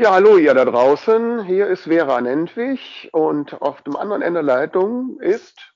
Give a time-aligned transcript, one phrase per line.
[0.00, 1.44] Ja, hallo ihr da draußen.
[1.44, 5.74] Hier ist Vera Nentwich und auf dem anderen Ende der Leitung ist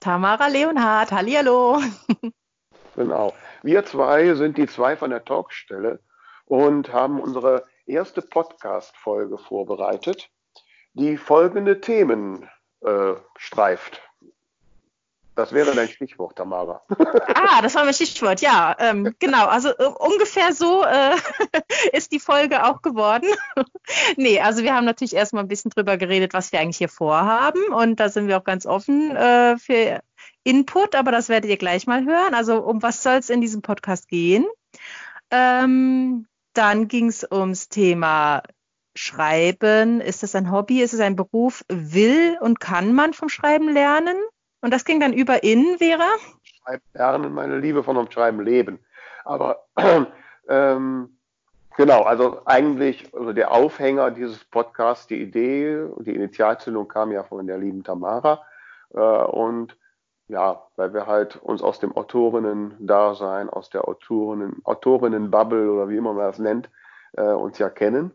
[0.00, 1.12] Tamara Leonhardt.
[1.12, 1.78] Hallihallo.
[2.96, 3.34] Genau.
[3.62, 6.00] Wir zwei sind die zwei von der Talkstelle
[6.46, 10.30] und haben unsere erste Podcast-Folge vorbereitet,
[10.94, 12.48] die folgende Themen
[12.80, 14.00] äh, streift.
[15.34, 16.82] Das wäre dein Stichwort, Tamara.
[17.46, 18.74] Ah, das war mein Stichwort, ja.
[18.78, 21.14] Ähm, genau, also äh, ungefähr so äh,
[21.92, 23.28] ist die Folge auch geworden.
[24.16, 27.62] nee, also wir haben natürlich erstmal ein bisschen drüber geredet, was wir eigentlich hier vorhaben.
[27.72, 30.00] Und da sind wir auch ganz offen äh, für
[30.42, 32.34] Input, aber das werdet ihr gleich mal hören.
[32.34, 34.46] Also um was soll es in diesem Podcast gehen?
[35.30, 38.42] Ähm, dann ging es ums Thema
[38.96, 40.00] Schreiben.
[40.00, 40.82] Ist das ein Hobby?
[40.82, 41.64] Ist es ein Beruf?
[41.68, 44.16] Will und kann man vom Schreiben lernen?
[44.64, 46.08] Und das ging dann über in, Vera?
[46.42, 48.78] Schreiben lernen, meine Liebe, von dem Schreiben leben.
[49.26, 49.66] Aber
[50.48, 51.18] ähm,
[51.76, 57.46] genau, also eigentlich also der Aufhänger dieses Podcasts, die Idee, die Initialzündung kam ja von
[57.46, 58.40] der lieben Tamara.
[58.94, 59.76] Äh, und
[60.28, 66.14] ja, weil wir halt uns aus dem Autorinnen-Dasein, aus der Autorinnen, Autorinnen-Bubble oder wie immer
[66.14, 66.70] man das nennt,
[67.18, 68.12] äh, uns ja kennen.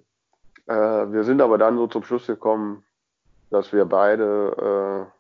[0.65, 2.83] Äh, wir sind aber dann so zum Schluss gekommen,
[3.51, 5.18] dass wir beide äh,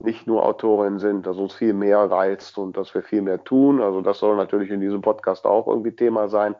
[0.00, 3.82] nicht nur Autorinnen sind, dass uns viel mehr reizt und dass wir viel mehr tun.
[3.82, 6.56] Also das soll natürlich in diesem Podcast auch irgendwie Thema sein,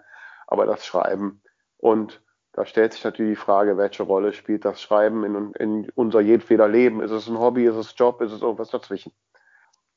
[0.46, 1.42] aber das Schreiben.
[1.78, 2.20] Und
[2.52, 6.68] da stellt sich natürlich die Frage, welche Rolle spielt das Schreiben in, in unser jedweder
[6.68, 7.00] Leben?
[7.00, 9.12] Ist es ein Hobby, ist es Job, ist es irgendwas dazwischen?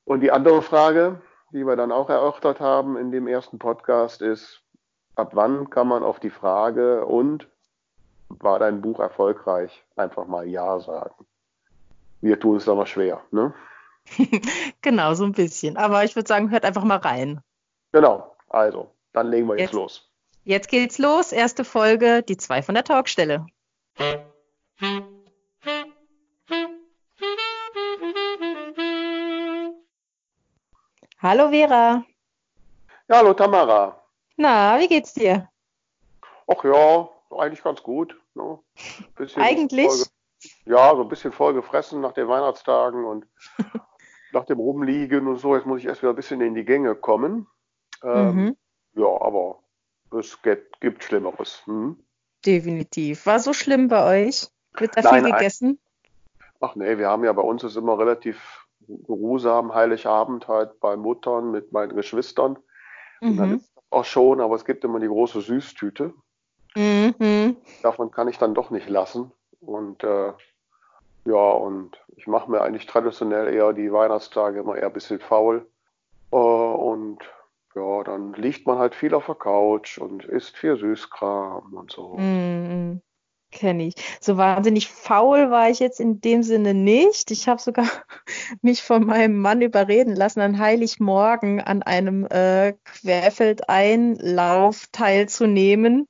[0.05, 1.21] Und die andere Frage,
[1.51, 4.61] die wir dann auch erörtert haben in dem ersten Podcast, ist,
[5.15, 7.47] ab wann kann man auf die Frage und
[8.29, 11.25] war dein Buch erfolgreich einfach mal Ja sagen?
[12.23, 13.21] Wir tun es aber schwer.
[13.31, 13.53] Ne?
[14.81, 15.77] genau, so ein bisschen.
[15.77, 17.41] Aber ich würde sagen, hört einfach mal rein.
[17.91, 20.09] Genau, also, dann legen wir jetzt, jetzt los.
[20.43, 21.31] Jetzt geht's los.
[21.31, 23.45] Erste Folge, die zwei von der Talkstelle.
[31.19, 32.03] Hallo Vera.
[33.07, 34.01] Ja, hallo Tamara.
[34.35, 35.49] Na, wie geht's dir?
[36.47, 38.19] Ach ja, eigentlich ganz gut.
[38.33, 38.59] Ne?
[39.35, 39.87] eigentlich?
[39.87, 40.12] Folge
[40.65, 43.25] ja, so ein bisschen voll gefressen nach den Weihnachtstagen und
[44.33, 45.55] nach dem Rumliegen und so.
[45.55, 47.47] Jetzt muss ich erst wieder ein bisschen in die Gänge kommen.
[48.03, 48.57] Ähm, mhm.
[48.95, 49.59] Ja, aber
[50.17, 51.63] es gibt, gibt Schlimmeres.
[51.65, 51.97] Hm?
[52.45, 53.25] Definitiv.
[53.25, 54.47] War so schlimm bei euch?
[54.77, 55.79] Wird da Nein, viel gegessen?
[56.59, 61.51] Ach nee, wir haben ja bei uns ist immer relativ geruhsam Heiligabend halt bei Muttern
[61.51, 62.57] mit meinen Geschwistern.
[63.21, 63.29] Mhm.
[63.29, 63.55] Und dann mhm.
[63.57, 66.13] ist das auch schon, aber es gibt immer die große Süßtüte.
[66.75, 67.57] Mhm.
[67.81, 69.31] Davon kann ich dann doch nicht lassen.
[69.59, 70.33] Und äh,
[71.25, 75.67] ja, und ich mache mir eigentlich traditionell eher die Weihnachtstage immer eher ein bisschen faul.
[76.31, 77.19] Äh, und
[77.75, 82.15] ja, dann liegt man halt viel auf der Couch und isst viel Süßkram und so.
[82.17, 83.01] Mm,
[83.53, 83.93] Kenne ich.
[84.19, 87.29] So wahnsinnig faul war ich jetzt in dem Sinne nicht.
[87.29, 87.85] Ich habe sogar
[88.61, 96.07] mich von meinem Mann überreden lassen, an Heiligmorgen an einem äh, Querfeldeinlauf teilzunehmen.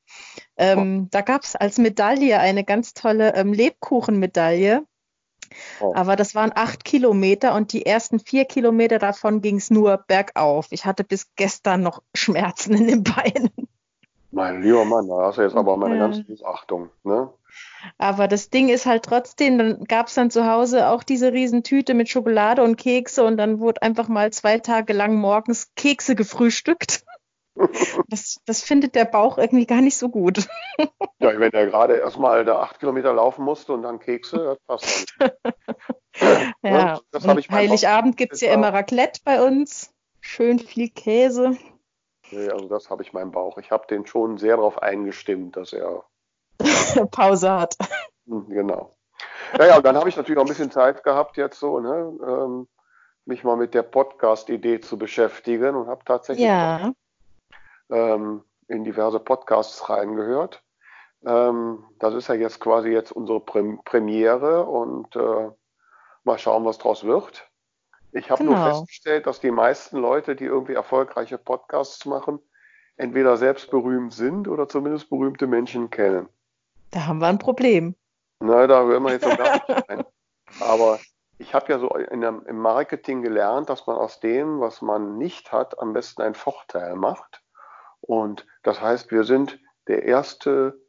[0.56, 1.08] Ähm, oh.
[1.12, 4.86] Da gab es als Medaille eine ganz tolle ähm, Lebkuchenmedaille.
[5.80, 5.94] Oh.
[5.96, 10.68] Aber das waren acht Kilometer und die ersten vier Kilometer davon ging es nur bergauf.
[10.72, 13.52] Ich hatte bis gestern noch Schmerzen in den Beinen.
[14.32, 16.02] Mein lieber Mann, da hast du jetzt aber meine ja.
[16.02, 16.90] ganze Missachtung.
[17.04, 17.30] Ne?
[17.98, 21.94] Aber das Ding ist halt trotzdem, dann gab es dann zu Hause auch diese Riesentüte
[21.94, 27.06] mit Schokolade und Kekse und dann wurde einfach mal zwei Tage lang morgens Kekse gefrühstückt.
[28.08, 30.48] Das, das findet der Bauch irgendwie gar nicht so gut.
[31.20, 35.16] Ja, wenn er gerade erstmal da acht Kilometer laufen musste und dann Kekse, das passt
[35.18, 35.32] dann.
[36.64, 39.94] ja, das und Heiligabend gibt es ja immer Raclette bei uns.
[40.20, 41.56] Schön viel Käse.
[42.30, 43.58] Nee, also das habe ich meinen Bauch.
[43.58, 46.04] Ich habe den schon sehr darauf eingestimmt, dass er
[47.12, 47.78] Pause hat.
[48.28, 48.94] Hm, genau.
[49.58, 52.18] Ja, ja, und dann habe ich natürlich auch ein bisschen Zeit gehabt jetzt so, ne,
[52.28, 52.68] ähm,
[53.24, 56.92] mich mal mit der Podcast-Idee zu beschäftigen und habe tatsächlich ja
[57.94, 60.64] ähm, in diverse Podcasts reingehört.
[61.26, 65.50] Ähm, das ist ja jetzt quasi jetzt unsere Premiere und äh,
[66.24, 67.50] mal schauen, was draus wird.
[68.12, 68.58] Ich habe genau.
[68.58, 72.40] nur festgestellt, dass die meisten Leute, die irgendwie erfolgreiche Podcasts machen,
[72.98, 76.30] entweder selbst berühmt sind oder zumindest berühmte Menschen kennen.
[76.92, 77.96] Da haben wir ein Problem.
[78.40, 80.04] Na, da hören wir jetzt so gar nicht rein.
[80.60, 81.00] Aber
[81.40, 85.52] ich habe ja so der, im Marketing gelernt, dass man aus dem, was man nicht
[85.52, 87.43] hat, am besten einen Vorteil macht.
[88.08, 90.80] Und das heißt, wir sind der erste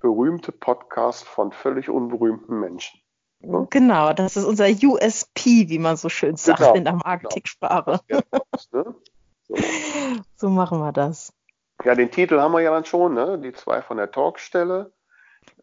[0.00, 3.00] berühmte Podcast von völlig unberühmten Menschen.
[3.40, 3.66] Ne?
[3.70, 6.94] Genau, das ist unser USP, wie man so schön sagt genau, in der.
[6.94, 8.00] Marketingsprache.
[8.08, 8.22] Genau.
[8.72, 8.94] Ne?
[9.48, 9.56] So.
[10.36, 10.48] so.
[10.48, 11.32] machen wir das.
[11.84, 13.38] Ja, den Titel haben wir ja dann schon, ne?
[13.38, 14.92] die zwei von der Talkstelle.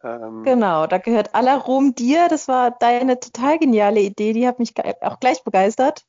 [0.02, 2.28] Ähm, genau, da gehört aller Ruhm dir.
[2.28, 4.32] Das war deine total geniale Idee.
[4.32, 6.04] Die hat mich auch gleich begeistert.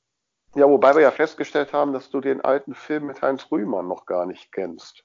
[0.55, 4.05] Ja, wobei wir ja festgestellt haben, dass du den alten Film mit Heinz Rühmann noch
[4.05, 5.03] gar nicht kennst.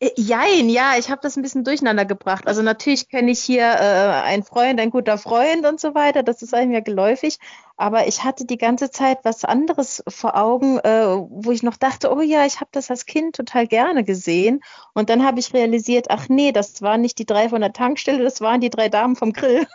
[0.00, 2.46] Äh, jein, ja, ich habe das ein bisschen durcheinander gebracht.
[2.46, 6.42] Also natürlich kenne ich hier äh, ein Freund, ein guter Freund und so weiter, das
[6.42, 7.38] ist einem ja geläufig.
[7.76, 12.12] Aber ich hatte die ganze Zeit was anderes vor Augen, äh, wo ich noch dachte,
[12.12, 14.60] oh ja, ich habe das als Kind total gerne gesehen.
[14.92, 18.22] Und dann habe ich realisiert, ach nee, das waren nicht die drei von der Tankstelle,
[18.22, 19.66] das waren die drei Damen vom Grill.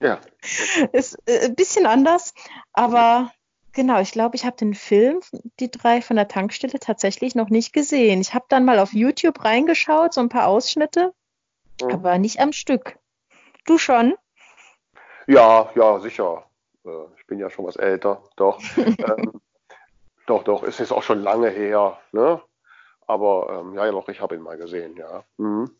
[0.00, 0.20] Ja.
[0.92, 2.32] ist äh, ein bisschen anders,
[2.72, 3.30] aber
[3.72, 5.20] Genau, ich glaube, ich habe den Film,
[5.60, 8.20] die drei von der Tankstelle, tatsächlich noch nicht gesehen.
[8.20, 11.12] Ich habe dann mal auf YouTube reingeschaut, so ein paar Ausschnitte,
[11.80, 11.90] mhm.
[11.90, 12.98] aber nicht am Stück.
[13.66, 14.14] Du schon?
[15.26, 16.46] Ja, ja, sicher.
[16.84, 18.60] Äh, ich bin ja schon was älter, doch.
[18.76, 19.40] ähm,
[20.26, 22.40] doch, doch, ist jetzt auch schon lange her, ne?
[23.06, 25.24] Aber ähm, ja, ja, doch, ich habe ihn mal gesehen, ja.
[25.36, 25.70] Mhm.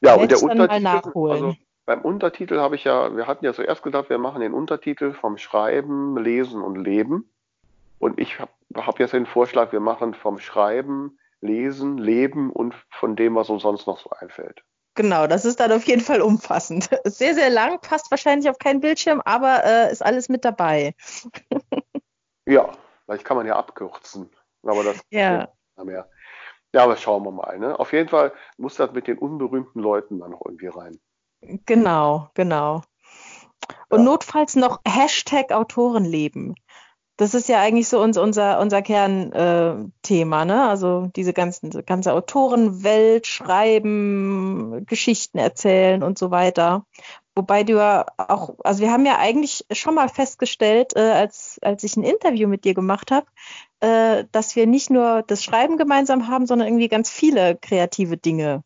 [0.00, 1.30] Ja, und der Untertitel.
[1.30, 1.56] Also,
[1.90, 5.38] beim Untertitel habe ich ja, wir hatten ja zuerst gedacht, wir machen den Untertitel vom
[5.38, 7.28] Schreiben, Lesen und Leben.
[7.98, 13.16] Und ich habe hab jetzt den Vorschlag, wir machen vom Schreiben, Lesen, Leben und von
[13.16, 14.62] dem, was uns sonst noch so einfällt.
[14.94, 16.88] Genau, das ist dann auf jeden Fall umfassend.
[17.06, 20.94] Sehr, sehr lang, passt wahrscheinlich auf keinen Bildschirm, aber äh, ist alles mit dabei.
[22.46, 22.70] ja,
[23.04, 24.30] vielleicht kann man ja abkürzen.
[24.62, 25.48] Aber das ja.
[25.82, 26.08] mehr.
[26.72, 27.58] Ja, aber schauen wir mal.
[27.58, 27.76] Ne?
[27.76, 31.00] Auf jeden Fall muss das mit den unberühmten Leuten dann noch irgendwie rein.
[31.42, 32.82] Genau, genau.
[33.88, 34.04] Und ja.
[34.04, 36.54] notfalls noch Hashtag Autorenleben.
[37.16, 40.68] Das ist ja eigentlich so unser, unser, unser Kernthema, äh, ne?
[40.68, 46.86] Also diese ganzen, diese ganze Autorenwelt, Schreiben, Geschichten erzählen und so weiter.
[47.34, 51.84] Wobei du ja auch, also wir haben ja eigentlich schon mal festgestellt, äh, als, als
[51.84, 53.26] ich ein Interview mit dir gemacht habe,
[53.80, 58.62] äh, dass wir nicht nur das Schreiben gemeinsam haben, sondern irgendwie ganz viele kreative Dinge.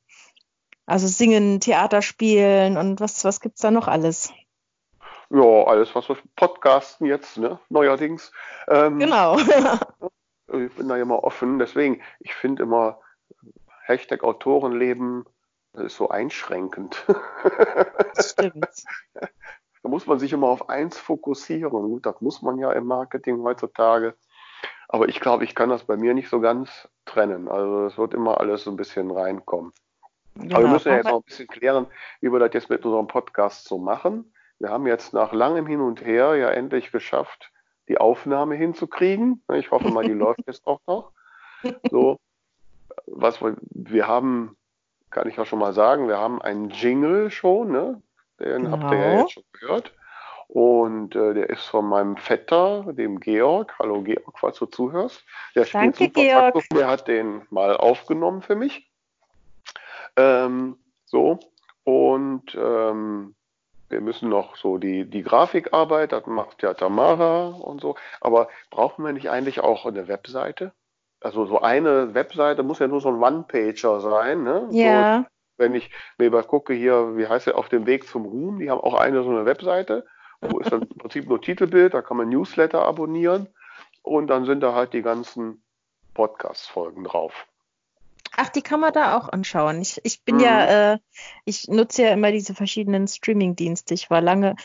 [0.87, 4.33] Also singen, Theater spielen und was, was es da noch alles?
[5.31, 7.59] Ja, alles, was wir podcasten jetzt, ne?
[7.71, 8.31] Neuerdings.
[8.69, 9.39] Ähm, genau.
[10.53, 11.59] ich bin da immer offen.
[11.59, 13.01] Deswegen, ich finde immer,
[13.87, 15.25] Hashtag Autorenleben
[15.73, 17.05] ist so einschränkend.
[18.15, 18.85] Das stimmt.
[19.15, 21.71] da muss man sich immer auf eins fokussieren.
[21.71, 24.15] Gut, das muss man ja im Marketing heutzutage.
[24.89, 27.49] Aber ich glaube, ich kann das bei mir nicht so ganz trennen.
[27.49, 29.73] Also es wird immer alles so ein bisschen reinkommen.
[30.35, 30.57] Genau.
[30.57, 31.87] Aber wir müssen ja jetzt noch ein bisschen klären,
[32.21, 34.33] wie wir das jetzt mit unserem Podcast so machen.
[34.59, 37.53] Wir haben jetzt nach langem Hin und Her ja endlich geschafft,
[37.89, 39.43] die Aufnahme hinzukriegen.
[39.53, 41.13] Ich hoffe mal, die läuft jetzt auch noch.
[41.91, 42.19] So,
[43.07, 44.57] was wir, wir haben,
[45.11, 48.03] kann ich ja schon mal sagen, wir haben einen Jingle schon, ne?
[48.41, 48.71] Den genau.
[48.73, 49.21] habt ihr ja genau.
[49.23, 49.95] jetzt schon gehört.
[50.49, 53.75] Und äh, der ist von meinem Vetter, dem Georg.
[53.79, 55.25] Hallo Georg, falls du zuhörst.
[55.55, 56.65] Der spielt Danke, super Georg.
[56.73, 58.91] Der hat den mal aufgenommen für mich.
[60.17, 61.39] Ähm, so.
[61.85, 63.35] Und ähm,
[63.89, 67.97] wir müssen noch so die, die Grafikarbeit, das macht ja Tamara und so.
[68.21, 70.73] Aber brauchen wir nicht eigentlich auch eine Webseite?
[71.21, 74.43] Also so eine Webseite muss ja nur so ein One-Pager sein.
[74.43, 74.69] Ne?
[74.73, 75.19] Ja.
[75.19, 75.27] So,
[75.57, 78.71] wenn ich mir mal gucke hier, wie heißt der, auf dem Weg zum Ruhm, die
[78.71, 80.05] haben auch eine so eine Webseite,
[80.41, 83.49] wo ist dann im Prinzip nur Titelbild, da kann man Newsletter abonnieren
[84.03, 85.63] und dann sind da halt die ganzen
[86.15, 87.47] Podcast-Folgen drauf.
[88.37, 89.81] Ach, die kann man da auch anschauen.
[89.81, 90.41] Ich, ich bin mhm.
[90.43, 90.99] ja, äh,
[91.45, 93.94] ich nutze ja immer diese verschiedenen Streaming-Dienste.
[93.94, 94.56] Ich war lange,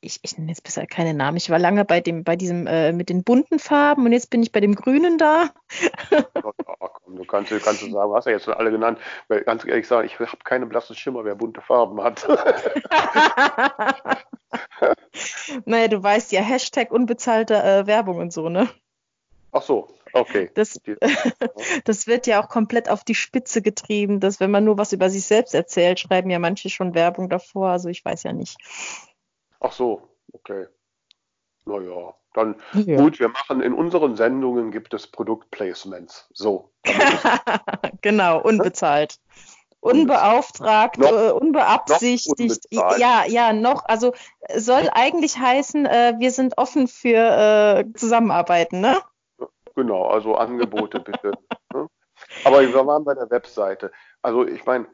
[0.00, 2.92] ich, ich nenne jetzt besser keine Namen, ich war lange bei dem, bei diesem äh,
[2.92, 5.50] mit den bunten Farben und jetzt bin ich bei dem Grünen da.
[7.08, 8.98] du kannst, kannst du sagen, hast ja jetzt schon alle genannt.
[9.28, 12.26] Weil ganz ehrlich sagen, ich habe keine blassen Schimmer, wer bunte Farben hat.
[15.64, 18.68] naja, du weißt ja, Hashtag unbezahlte äh, Werbung und so, ne?
[19.52, 20.50] Ach so, okay.
[20.54, 20.80] Das,
[21.84, 25.10] das wird ja auch komplett auf die Spitze getrieben, dass wenn man nur was über
[25.10, 27.70] sich selbst erzählt, schreiben ja manche schon Werbung davor.
[27.70, 28.56] Also ich weiß ja nicht.
[29.60, 30.66] Ach so, okay.
[31.64, 32.96] Naja, dann ja.
[32.96, 36.28] gut, wir machen in unseren Sendungen gibt es Produktplacements.
[36.32, 36.70] So.
[38.00, 39.18] genau, unbezahlt.
[39.80, 42.66] Unbeauftragt, noch, äh, unbeabsichtigt.
[42.70, 43.84] Ja, ja, noch.
[43.84, 44.12] Also
[44.56, 49.00] soll eigentlich heißen, äh, wir sind offen für äh, Zusammenarbeiten, ne?
[49.78, 51.30] Genau, also Angebote bitte.
[51.72, 51.88] ne?
[52.42, 53.92] Aber wir waren bei der Webseite.
[54.22, 54.88] Also ich meine,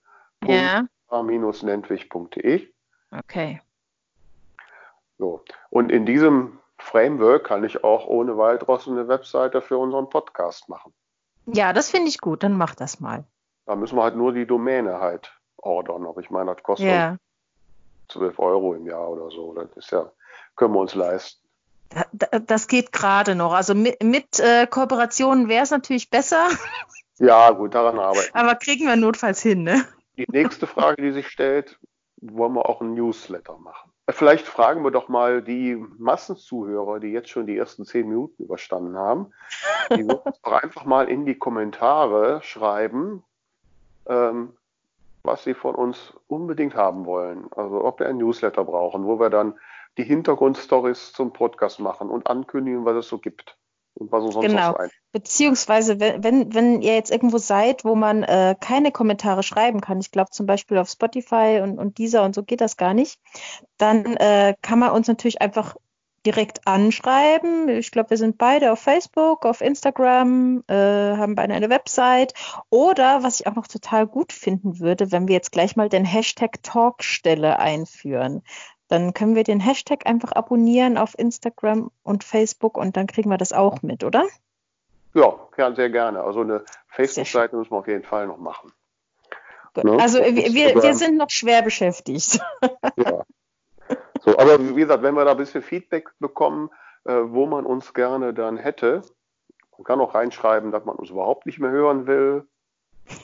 [0.46, 0.86] Ja.
[1.12, 2.68] nentwich.de.
[3.12, 3.62] Okay.
[5.18, 5.42] So.
[5.70, 10.94] Und in diesem Framework kann ich auch ohne weiteres eine Webseite für unseren Podcast machen.
[11.46, 12.44] Ja, das finde ich gut.
[12.44, 13.24] Dann mach das mal.
[13.66, 16.06] Da müssen wir halt nur die Domäne halt ordern.
[16.06, 17.18] Aber ich meine, das kostet ja.
[18.10, 19.54] 12 Euro im Jahr oder so.
[19.54, 20.12] Das ist ja,
[20.56, 21.45] können wir uns leisten.
[22.48, 23.54] Das geht gerade noch.
[23.54, 26.48] Also mit, mit äh, Kooperationen wäre es natürlich besser.
[27.18, 28.36] Ja, gut, daran arbeiten.
[28.36, 29.86] Aber kriegen wir notfalls hin, ne?
[30.18, 31.80] Die nächste Frage, die sich stellt,
[32.18, 33.92] wollen wir auch ein Newsletter machen?
[34.10, 38.96] Vielleicht fragen wir doch mal die Massenzuhörer, die jetzt schon die ersten zehn Minuten überstanden
[38.98, 39.32] haben,
[39.90, 43.24] die würden doch einfach mal in die Kommentare schreiben,
[44.08, 44.56] ähm,
[45.24, 47.48] was sie von uns unbedingt haben wollen.
[47.56, 49.56] Also ob wir ein Newsletter brauchen, wo wir dann
[49.98, 53.58] die Hintergrundstories zum Podcast machen und ankündigen, was es so gibt
[53.96, 54.70] und was uns sonst genau.
[54.70, 54.90] noch so ein.
[55.12, 60.12] Beziehungsweise, wenn, wenn ihr jetzt irgendwo seid, wo man äh, keine Kommentare schreiben kann, ich
[60.12, 63.20] glaube zum Beispiel auf Spotify und, und dieser und so geht das gar nicht,
[63.78, 65.76] dann äh, kann man uns natürlich einfach
[66.26, 67.70] direkt anschreiben.
[67.70, 72.34] Ich glaube, wir sind beide auf Facebook, auf Instagram, äh, haben beide eine Website.
[72.70, 76.04] Oder was ich auch noch total gut finden würde, wenn wir jetzt gleich mal den
[76.04, 78.42] Hashtag Talkstelle einführen
[78.88, 83.38] dann können wir den Hashtag einfach abonnieren auf Instagram und Facebook und dann kriegen wir
[83.38, 84.28] das auch mit, oder?
[85.14, 86.24] Ja, ja sehr gerne.
[86.24, 88.72] Also eine Facebook-Seite müssen wir auf jeden Fall noch machen.
[89.84, 89.98] Ne?
[90.00, 92.40] Also wir, wir, wir, sind noch schwer beschäftigt.
[92.98, 93.24] Ja.
[94.22, 96.72] So, aber wie gesagt, wenn wir da ein bisschen Feedback bekommen,
[97.04, 99.04] äh, wo man uns gerne dann hätte,
[99.78, 102.48] man kann auch reinschreiben, dass man uns überhaupt nicht mehr hören will.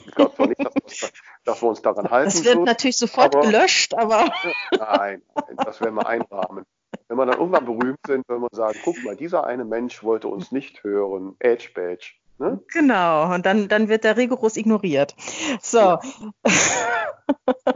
[0.06, 1.12] Ich glaube zwar nicht, dass,
[1.44, 2.30] dass, wir uns daran halten.
[2.30, 4.30] Das wird so, natürlich sofort aber, gelöscht, aber.
[4.70, 6.64] Nein, nein, das werden wir einrahmen.
[7.08, 10.28] Wenn wir dann irgendwann berühmt sind, wenn wir sagen, guck mal, dieser eine Mensch wollte
[10.28, 11.36] uns nicht hören.
[11.40, 12.12] Edge Badge.
[12.38, 12.60] Ne?
[12.72, 15.14] Genau, und dann, dann wird er rigoros ignoriert.
[15.60, 15.78] So.
[15.78, 16.00] Ja.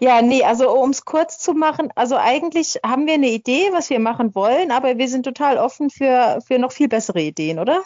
[0.00, 3.88] Ja, nee, also um es kurz zu machen, also eigentlich haben wir eine Idee, was
[3.88, 7.84] wir machen wollen, aber wir sind total offen für, für noch viel bessere Ideen, oder?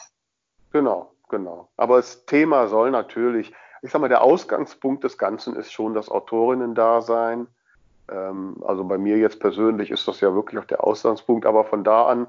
[0.73, 1.69] Genau, genau.
[1.77, 3.53] Aber das Thema soll natürlich,
[3.83, 7.47] ich sag mal, der Ausgangspunkt des Ganzen ist schon das Autorinnen-Dasein.
[8.11, 11.85] Ähm, also bei mir jetzt persönlich ist das ja wirklich auch der Ausgangspunkt, aber von
[11.85, 12.27] da an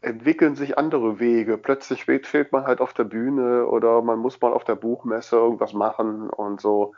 [0.00, 1.58] entwickeln sich andere Wege.
[1.58, 5.72] Plötzlich fehlt man halt auf der Bühne oder man muss mal auf der Buchmesse irgendwas
[5.72, 6.94] machen und so.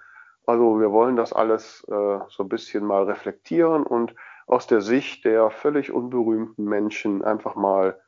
[0.47, 4.15] Also wir wollen das alles äh, so ein bisschen mal reflektieren und
[4.47, 8.01] aus der Sicht der völlig unberühmten Menschen einfach mal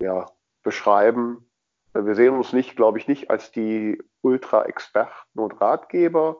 [0.00, 0.26] ja,
[0.62, 1.46] beschreiben,
[1.94, 6.38] wir sehen uns nicht, glaube ich, nicht als die Ultra-Experten und Ratgeber,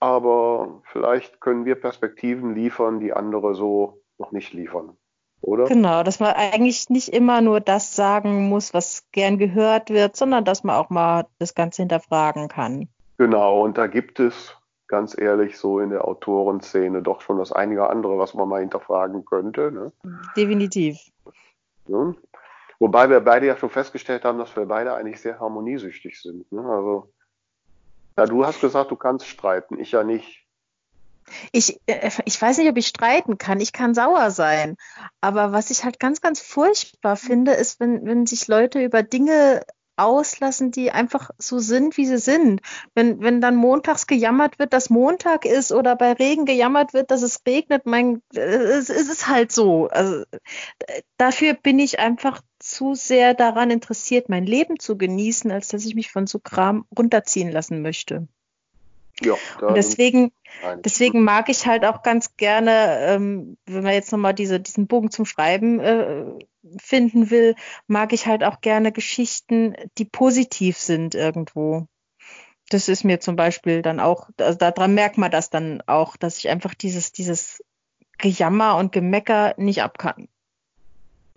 [0.00, 4.96] aber vielleicht können wir Perspektiven liefern, die andere so noch nicht liefern.
[5.40, 5.64] Oder?
[5.64, 10.44] Genau, dass man eigentlich nicht immer nur das sagen muss, was gern gehört wird, sondern
[10.44, 12.88] dass man auch mal das Ganze hinterfragen kann.
[13.18, 14.56] Genau, und da gibt es
[14.88, 19.24] ganz ehrlich so in der Autorenszene doch schon das einige andere, was man mal hinterfragen
[19.24, 19.72] könnte.
[19.72, 19.92] Ne?
[20.36, 20.98] Definitiv.
[21.86, 22.14] Ja.
[22.78, 26.50] Wobei wir beide ja schon festgestellt haben, dass wir beide eigentlich sehr harmoniesüchtig sind.
[26.52, 26.60] Ne?
[26.60, 27.12] Also,
[28.18, 30.46] ja, du hast gesagt, du kannst streiten, ich ja nicht.
[31.52, 33.60] Ich, äh, ich weiß nicht, ob ich streiten kann.
[33.60, 34.76] Ich kann sauer sein.
[35.20, 39.62] Aber was ich halt ganz, ganz furchtbar finde, ist, wenn, wenn sich Leute über Dinge
[39.96, 42.60] auslassen, die einfach so sind, wie sie sind.
[42.94, 47.22] Wenn, wenn dann montags gejammert wird, dass Montag ist oder bei Regen gejammert wird, dass
[47.22, 49.88] es regnet, mein, es, es ist halt so.
[49.88, 50.24] Also,
[51.16, 55.94] dafür bin ich einfach zu sehr daran interessiert, mein Leben zu genießen, als dass ich
[55.94, 58.26] mich von so Kram runterziehen lassen möchte.
[59.20, 60.32] Ja, und deswegen,
[60.84, 65.10] deswegen mag ich halt auch ganz gerne, ähm, wenn man jetzt nochmal diese, diesen Bogen
[65.10, 66.26] zum Schreiben äh,
[66.78, 67.54] finden will,
[67.86, 71.86] mag ich halt auch gerne Geschichten, die positiv sind irgendwo.
[72.68, 76.38] Das ist mir zum Beispiel dann auch, also daran merkt man das dann auch, dass
[76.38, 77.64] ich einfach dieses, dieses
[78.18, 80.28] Gejammer und Gemecker nicht abkann.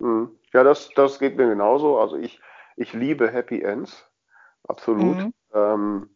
[0.00, 0.30] Mhm.
[0.52, 1.98] Ja, das, das geht mir genauso.
[1.98, 2.40] Also ich,
[2.76, 4.08] ich liebe Happy Ends,
[4.64, 5.16] absolut.
[5.16, 5.34] Mhm.
[5.54, 6.10] Ähm,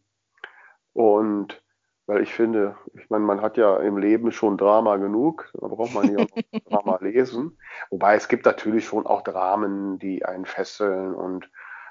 [0.93, 1.61] und
[2.07, 5.93] weil ich finde, ich meine, man hat ja im Leben schon Drama genug, da braucht
[5.93, 6.27] man ja auch
[6.69, 7.57] Drama lesen.
[7.89, 11.49] Wobei es gibt natürlich schon auch Dramen, die einen fesseln und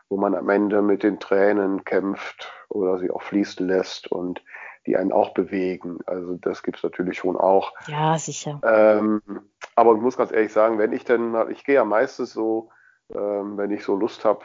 [0.09, 4.11] wo man am Ende mit den Tränen kämpft oder sie auch fließen lässt.
[4.13, 4.45] Und
[4.87, 5.99] die einen auch bewegen.
[6.07, 7.73] Also das gibt es natürlich schon auch.
[7.87, 8.61] Ja, sicher.
[8.65, 9.23] Ähm,
[9.75, 12.71] aber ich muss ganz ehrlich sagen, wenn ich dann, ich gehe ja meistens so,
[13.11, 14.45] ähm, wenn ich so Lust habe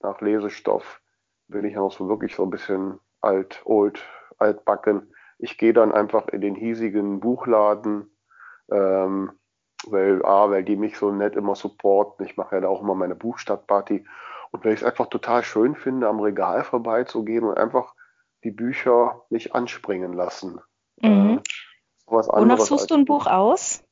[0.00, 1.00] nach Lesestoff,
[1.48, 4.02] bin ich auch so wirklich so ein bisschen alt, old,
[4.38, 5.14] altbacken.
[5.38, 8.10] Ich gehe dann einfach in den hiesigen Buchladen,
[8.70, 9.32] ähm,
[9.86, 12.26] weil, A, weil die mich so nett immer supporten.
[12.26, 14.04] Ich mache ja da auch immer meine Buchstadtparty.
[14.50, 17.94] Und weil ich es einfach total schön finde, am Regal vorbeizugehen und einfach
[18.44, 20.60] die Bücher nicht anspringen lassen.
[21.00, 21.40] Mhm.
[22.06, 23.82] Äh, Wonach suchst du ein Buch aus?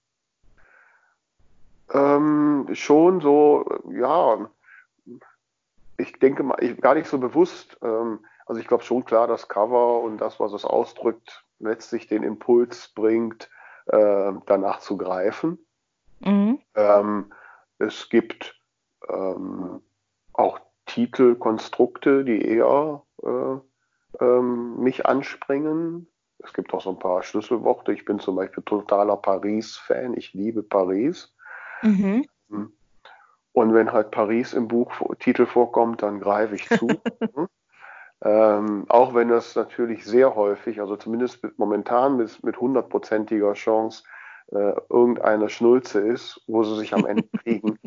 [1.93, 4.51] Ähm, schon so, ja,
[5.99, 7.77] ich denke mal, ich, gar nicht so bewusst.
[7.83, 12.23] Ähm, also ich glaube schon klar, das Cover und das, was es ausdrückt, letztlich den
[12.23, 13.51] Impuls bringt,
[13.87, 15.59] äh, danach zu greifen.
[16.21, 16.61] Mhm.
[16.75, 17.33] Ähm,
[17.79, 18.61] es gibt
[19.09, 19.83] ähm,
[20.33, 23.57] auch Titelkonstrukte, die eher äh,
[24.21, 26.09] ähm, mich anspringen.
[26.39, 27.93] Es gibt auch so ein paar Schlüsselworte.
[27.93, 30.15] Ich bin zum Beispiel totaler Paris-Fan.
[30.17, 31.35] Ich liebe Paris.
[31.83, 32.27] Mhm.
[33.53, 36.89] Und wenn halt Paris im Buchtitel vorkommt, dann greife ich zu.
[38.23, 44.05] ähm, auch wenn das natürlich sehr häufig, also zumindest mit, momentan mit, mit hundertprozentiger Chance,
[44.49, 47.79] äh, irgendeine Schnulze ist, wo sie sich am Ende kriegen.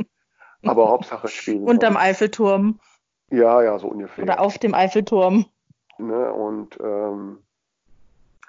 [0.63, 1.63] Aber Hauptsache spielen.
[1.63, 2.79] Unterm Eiffelturm.
[3.29, 4.24] Ja, ja, so ungefähr.
[4.24, 5.45] Oder auf dem Eiffelturm.
[6.00, 6.32] Ne?
[6.32, 7.39] Und ähm,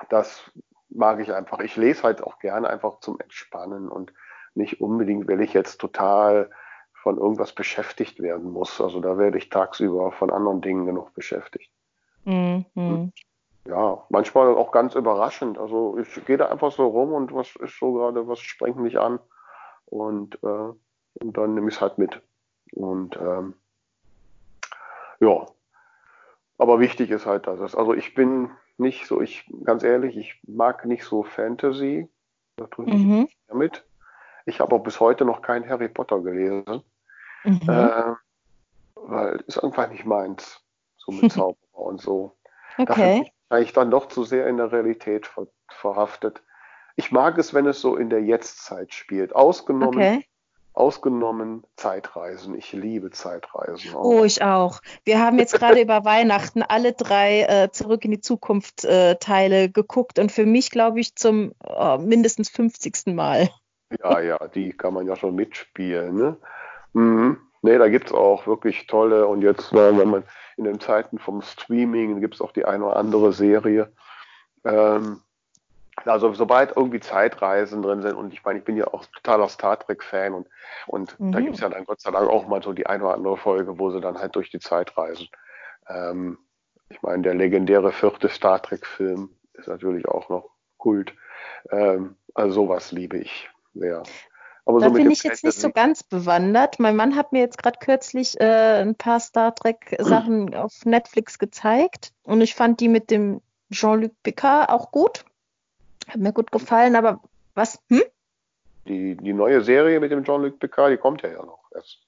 [0.09, 0.51] das
[0.89, 1.61] mag ich einfach.
[1.61, 4.13] Ich lese halt auch gerne einfach zum Entspannen und
[4.55, 6.51] nicht unbedingt, weil ich jetzt total
[7.03, 8.81] von irgendwas beschäftigt werden muss.
[8.81, 11.71] Also da werde ich tagsüber von anderen Dingen genug beschäftigt.
[12.25, 13.13] Mhm.
[13.67, 15.59] Ja, manchmal auch ganz überraschend.
[15.59, 18.99] Also ich gehe da einfach so rum und was ist so gerade, was sprengt mich
[18.99, 19.19] an
[19.87, 22.21] und, äh, und dann nehme ich es halt mit.
[22.73, 23.55] Und ähm,
[25.21, 25.47] ja,
[26.61, 30.41] aber wichtig ist halt, dass es, also ich bin nicht so, ich, ganz ehrlich, ich
[30.47, 32.09] mag nicht so Fantasy.
[32.57, 33.21] Da tue ich mhm.
[33.23, 33.85] nicht damit.
[34.45, 36.83] Ich habe auch bis heute noch keinen Harry Potter gelesen.
[37.45, 37.61] Mhm.
[37.67, 38.15] Äh,
[38.95, 40.63] weil ist einfach nicht meins.
[40.99, 42.37] So mit Zauberer und so.
[42.77, 42.85] Okay.
[42.87, 46.43] Da bin ich eigentlich dann doch zu sehr in der Realität ver verhaftet.
[46.97, 49.35] Ich mag es, wenn es so in der Jetztzeit spielt.
[49.35, 50.27] Ausgenommen okay.
[50.73, 52.55] Ausgenommen Zeitreisen.
[52.57, 53.95] Ich liebe Zeitreisen.
[53.95, 54.05] Auch.
[54.05, 54.81] Oh, ich auch.
[55.05, 59.71] Wir haben jetzt gerade über Weihnachten alle drei äh, Zurück in die Zukunft äh, Teile
[59.71, 63.07] geguckt und für mich, glaube ich, zum oh, mindestens 50.
[63.07, 63.51] Mal.
[64.03, 66.15] Ja, ja, die kann man ja schon mitspielen.
[66.15, 66.37] Ne?
[66.93, 67.39] Mhm.
[67.63, 70.25] Nee, da gibt es auch wirklich tolle und jetzt, äh, wenn man
[70.57, 73.93] in den Zeiten vom Streaming gibt es auch die eine oder andere Serie.
[74.65, 75.21] Ähm,
[76.05, 79.79] also sobald irgendwie Zeitreisen drin sind und ich meine, ich bin ja auch totaler Star
[79.79, 80.49] Trek-Fan und,
[80.87, 81.33] und mhm.
[81.33, 83.37] da gibt es ja dann Gott sei Dank auch mal so die eine oder andere
[83.37, 85.29] Folge, wo sie dann halt durch die Zeit reisen.
[85.89, 86.39] Ähm,
[86.89, 91.15] ich meine, der legendäre vierte Star Trek-Film ist natürlich auch noch Kult.
[91.71, 94.03] Ähm, also sowas liebe ich sehr.
[94.65, 96.79] Aber da so bin ich jetzt nicht so ganz bewandert.
[96.79, 102.13] Mein Mann hat mir jetzt gerade kürzlich äh, ein paar Star Trek-Sachen auf Netflix gezeigt
[102.23, 103.41] und ich fand die mit dem
[103.73, 105.25] Jean-Luc Picard auch gut.
[106.11, 107.21] Hat mir gut gefallen, aber
[107.55, 107.79] was?
[107.89, 108.03] Hm?
[108.87, 111.99] Die, die neue Serie mit dem Jean-Luc Picard, die kommt ja, ja noch erst.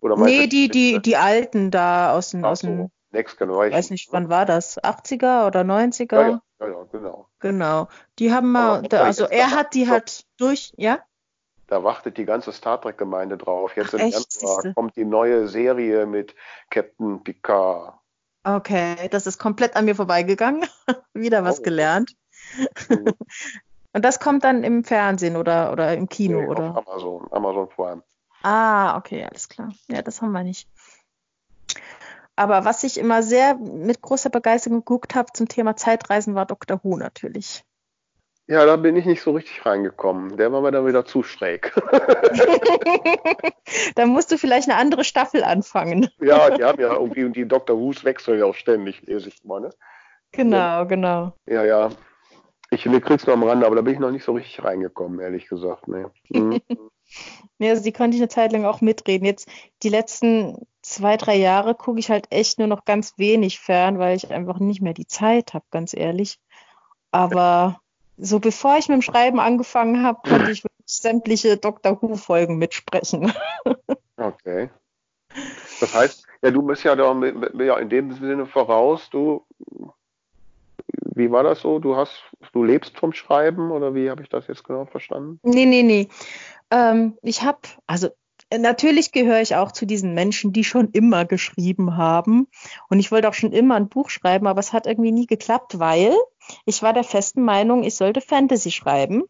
[0.00, 2.44] Oder nee, die, die, die alten da aus den.
[2.44, 3.68] aus so, Next Generation.
[3.68, 4.82] Ich weiß nicht, wann war das?
[4.82, 6.14] 80er oder 90er?
[6.14, 7.28] Ja, ja, ja, ja genau.
[7.40, 7.88] Genau.
[8.18, 11.00] Die haben mal, da, also er hat die halt durch, ja?
[11.66, 13.76] Da wartet die ganze Star Trek-Gemeinde drauf.
[13.76, 16.34] Jetzt Ach, im Januar kommt die neue Serie mit
[16.70, 17.94] Captain Picard.
[18.42, 20.66] Okay, das ist komplett an mir vorbeigegangen.
[21.14, 21.62] Wieder was oh.
[21.62, 22.16] gelernt.
[22.88, 23.14] Mhm.
[23.92, 26.76] Und das kommt dann im Fernsehen oder, oder im Kino, nee, oder?
[26.76, 28.02] Auf Amazon, Amazon Prime.
[28.42, 29.72] Ah, okay, alles klar.
[29.88, 30.68] Ja, das haben wir nicht.
[32.36, 36.80] Aber was ich immer sehr mit großer Begeisterung geguckt habe zum Thema Zeitreisen, war Dr.
[36.82, 37.64] Who natürlich.
[38.46, 40.36] Ja, da bin ich nicht so richtig reingekommen.
[40.36, 41.72] Der war mir dann wieder zu schräg.
[43.94, 46.08] da musst du vielleicht eine andere Staffel anfangen.
[46.20, 47.78] ja, die haben ja irgendwie, und die Dr.
[47.78, 49.70] Who's wechseln ja auch ständig, lese ich mal, ne?
[50.32, 51.34] Genau, genau.
[51.46, 51.90] Ja, ja.
[52.70, 55.48] Ich krieg's nur am Rande, aber da bin ich noch nicht so richtig reingekommen, ehrlich
[55.48, 55.88] gesagt.
[55.88, 56.06] Nee.
[56.28, 56.60] Mhm.
[57.58, 59.26] ja, also die konnte ich eine Zeit lang auch mitreden.
[59.26, 59.48] Jetzt
[59.82, 64.16] die letzten zwei, drei Jahre gucke ich halt echt nur noch ganz wenig fern, weil
[64.16, 66.38] ich einfach nicht mehr die Zeit habe, ganz ehrlich.
[67.10, 67.80] Aber
[68.16, 72.00] so bevor ich mit dem Schreiben angefangen habe, konnte ich sämtliche Dr.
[72.00, 73.32] Who-Folgen mitsprechen.
[74.16, 74.70] okay.
[75.80, 77.14] Das heißt, ja, du bist ja da
[77.58, 79.44] ja, in dem Sinne voraus, du
[81.14, 81.78] wie war das so?
[81.78, 85.40] Du hast, du lebst vom Schreiben oder wie habe ich das jetzt genau verstanden?
[85.42, 86.08] Nee, nee, nee.
[86.70, 88.08] Ähm, ich habe, also
[88.58, 92.48] natürlich gehöre ich auch zu diesen Menschen, die schon immer geschrieben haben.
[92.88, 95.78] Und ich wollte auch schon immer ein Buch schreiben, aber es hat irgendwie nie geklappt,
[95.78, 96.14] weil
[96.64, 99.22] ich war der festen Meinung, ich sollte Fantasy schreiben,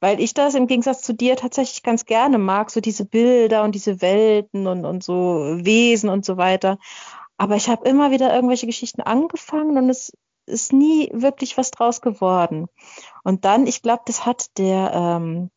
[0.00, 3.74] weil ich das im Gegensatz zu dir tatsächlich ganz gerne mag, so diese Bilder und
[3.74, 6.78] diese Welten und, und so Wesen und so weiter.
[7.36, 10.12] Aber ich habe immer wieder irgendwelche Geschichten angefangen und es
[10.50, 12.68] ist nie wirklich was draus geworden.
[13.24, 15.50] Und dann, ich glaube, das hat der ähm,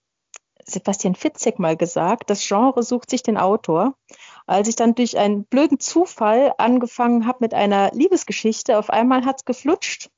[0.65, 3.95] Sebastian Fitzek mal gesagt, das Genre sucht sich den Autor.
[4.45, 9.37] Als ich dann durch einen blöden Zufall angefangen habe mit einer Liebesgeschichte, auf einmal hat
[9.37, 10.09] es geflutscht.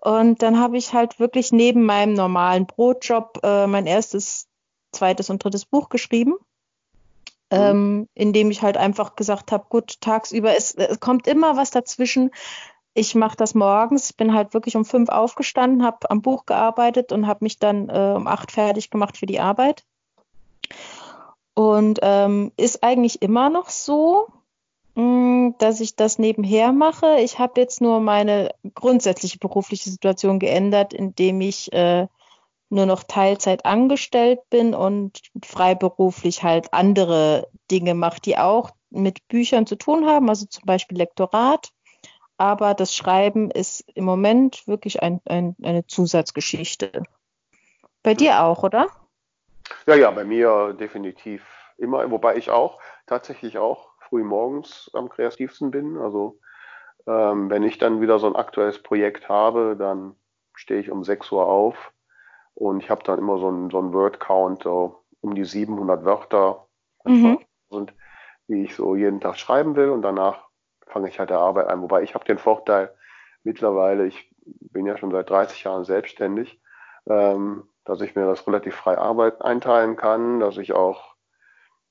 [0.00, 4.48] Und dann habe ich halt wirklich neben meinem normalen Brotjob äh, mein erstes,
[4.90, 6.34] zweites und drittes Buch geschrieben.
[7.52, 7.58] Mhm.
[7.58, 11.70] Ähm, in dem ich halt einfach gesagt habe, gut, tagsüber, es, es kommt immer was
[11.70, 12.30] dazwischen.
[12.94, 17.10] Ich mache das morgens, ich bin halt wirklich um fünf aufgestanden, habe am Buch gearbeitet
[17.12, 19.84] und habe mich dann äh, um acht fertig gemacht für die Arbeit.
[21.54, 24.28] Und ähm, ist eigentlich immer noch so,
[24.94, 27.18] mh, mm, dass ich das nebenher mache.
[27.20, 32.06] Ich habe jetzt nur meine grundsätzliche berufliche Situation geändert, indem ich äh,
[32.72, 39.66] nur noch Teilzeit angestellt bin und freiberuflich halt andere Dinge mache, die auch mit Büchern
[39.66, 41.70] zu tun haben, also zum Beispiel Lektorat.
[42.42, 47.04] Aber das Schreiben ist im Moment wirklich ein, ein, eine Zusatzgeschichte.
[48.02, 48.88] Bei dir auch, oder?
[49.86, 51.46] Ja, ja, bei mir definitiv
[51.78, 55.96] immer, wobei ich auch tatsächlich auch früh morgens am kreativsten bin.
[55.96, 56.40] Also
[57.06, 60.16] ähm, wenn ich dann wieder so ein aktuelles Projekt habe, dann
[60.52, 61.92] stehe ich um 6 Uhr auf
[62.54, 66.66] und ich habe dann immer so einen, so einen Word-Count, so um die 700 Wörter,
[67.04, 67.38] mhm.
[67.68, 67.94] und
[68.48, 70.50] wie ich so jeden Tag schreiben will und danach
[70.92, 71.82] fange ich halt der Arbeit an.
[71.82, 72.92] Wobei ich habe den Vorteil
[73.42, 76.60] mittlerweile, ich bin ja schon seit 30 Jahren selbstständig,
[77.08, 81.14] ähm, dass ich mir das relativ frei Arbeit einteilen kann, dass ich auch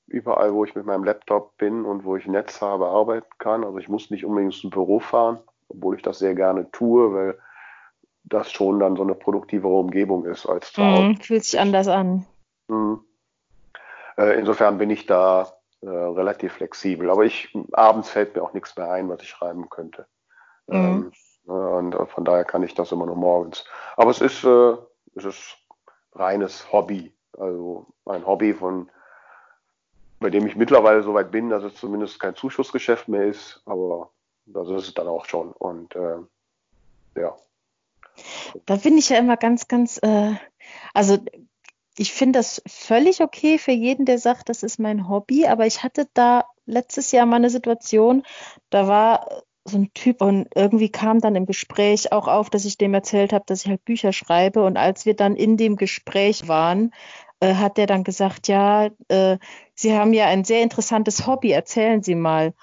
[0.06, 3.64] überall, wo ich mit meinem Laptop bin und wo ich Netz habe, arbeiten kann.
[3.64, 5.38] Also ich muss nicht unbedingt ins Büro fahren,
[5.68, 7.38] obwohl ich das sehr gerne tue, weil
[8.24, 11.02] das schon dann so eine produktivere Umgebung ist als zu Hause.
[11.02, 12.26] Mm, fühlt sich anders an.
[12.68, 12.94] Mm.
[14.16, 17.10] Äh, insofern bin ich da äh, relativ flexibel.
[17.10, 20.06] Aber ich abends fällt mir auch nichts mehr ein, was ich schreiben könnte.
[20.66, 20.74] Mm.
[20.74, 21.12] Ähm,
[21.44, 23.64] ne, und äh, von daher kann ich das immer nur morgens.
[23.96, 24.76] Aber es ist, äh,
[25.14, 25.56] es ist
[26.14, 27.12] reines Hobby.
[27.38, 28.90] Also ein Hobby von
[30.22, 34.10] bei dem ich mittlerweile so weit bin, dass es zumindest kein Zuschussgeschäft mehr ist, aber
[34.46, 35.52] das ist es dann auch schon.
[35.52, 36.16] Und äh,
[37.16, 37.36] ja.
[38.66, 40.34] Da bin ich ja immer ganz, ganz, äh,
[40.94, 41.18] also
[41.96, 45.82] ich finde das völlig okay für jeden, der sagt, das ist mein Hobby, aber ich
[45.82, 48.22] hatte da letztes Jahr mal eine Situation,
[48.70, 52.78] da war so ein Typ und irgendwie kam dann im Gespräch auch auf, dass ich
[52.78, 56.48] dem erzählt habe, dass ich halt Bücher schreibe und als wir dann in dem Gespräch
[56.48, 56.92] waren,
[57.40, 59.38] äh, hat der dann gesagt, ja, äh,
[59.74, 62.54] Sie haben ja ein sehr interessantes Hobby, erzählen Sie mal.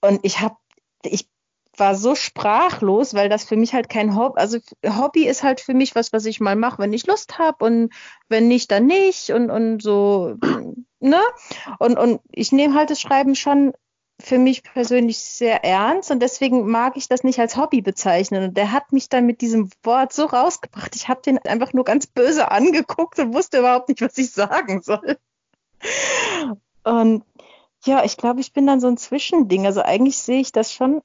[0.00, 0.56] Und ich habe,
[1.04, 1.28] ich
[1.78, 5.74] war so sprachlos, weil das für mich halt kein Hobby, also Hobby ist halt für
[5.74, 7.92] mich was, was ich mal mache, wenn ich Lust habe und
[8.28, 10.36] wenn nicht, dann nicht und, und so,
[11.00, 11.20] ne?
[11.78, 13.72] Und, und ich nehme halt das Schreiben schon
[14.20, 18.44] für mich persönlich sehr ernst und deswegen mag ich das nicht als Hobby bezeichnen.
[18.44, 20.94] Und der hat mich dann mit diesem Wort so rausgebracht.
[20.94, 24.82] Ich habe den einfach nur ganz böse angeguckt und wusste überhaupt nicht, was ich sagen
[24.82, 25.18] soll.
[26.84, 27.24] Und
[27.84, 29.66] ja, ich glaube, ich bin dann so ein Zwischending.
[29.66, 31.02] Also eigentlich sehe ich das schon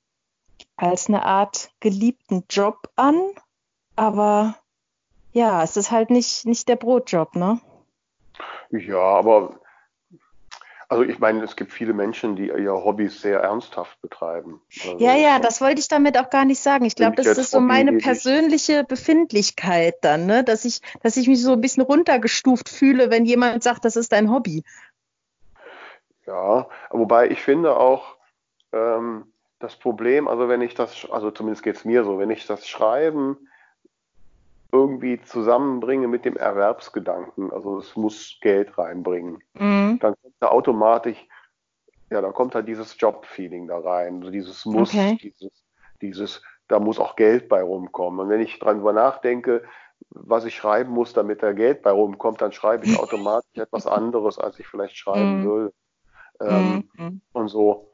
[0.82, 3.20] als eine Art geliebten Job an,
[3.96, 4.56] aber
[5.32, 7.60] ja, es ist halt nicht, nicht der Brotjob, ne?
[8.72, 9.60] Ja, aber
[10.88, 14.60] also ich meine, es gibt viele Menschen, die ihr Hobbys sehr ernsthaft betreiben.
[14.84, 16.84] Also, ja, ja, das wollte ich damit auch gar nicht sagen.
[16.86, 20.44] Ich glaube, das ist so meine persönliche Befindlichkeit dann, ne?
[20.44, 24.12] dass ich, dass ich mich so ein bisschen runtergestuft fühle, wenn jemand sagt, das ist
[24.14, 24.64] dein Hobby.
[26.26, 28.18] Ja, wobei ich finde auch,
[28.72, 32.48] ähm, das Problem, also wenn ich das, also zumindest geht es mir so, wenn ich
[32.48, 33.38] das Schreiben
[34.72, 40.00] irgendwie zusammenbringe mit dem Erwerbsgedanken, also es muss Geld reinbringen, mhm.
[40.00, 41.18] dann kommt da automatisch,
[42.10, 45.18] ja, dann kommt da dieses Job-Feeling da rein, also dieses Muss, okay.
[45.22, 45.52] dieses,
[46.02, 48.20] dieses, da muss auch Geld bei rumkommen.
[48.20, 49.64] Und wenn ich drüber nachdenke,
[50.12, 54.40] was ich schreiben muss, damit da Geld bei rumkommt, dann schreibe ich automatisch etwas anderes,
[54.40, 55.46] als ich vielleicht schreiben mhm.
[55.46, 55.74] will.
[56.42, 57.22] Ähm, mhm.
[57.34, 57.92] Und so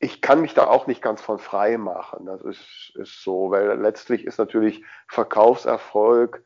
[0.00, 2.26] ich kann mich da auch nicht ganz von frei machen.
[2.26, 6.44] Das ist, ist so, weil letztlich ist natürlich Verkaufserfolg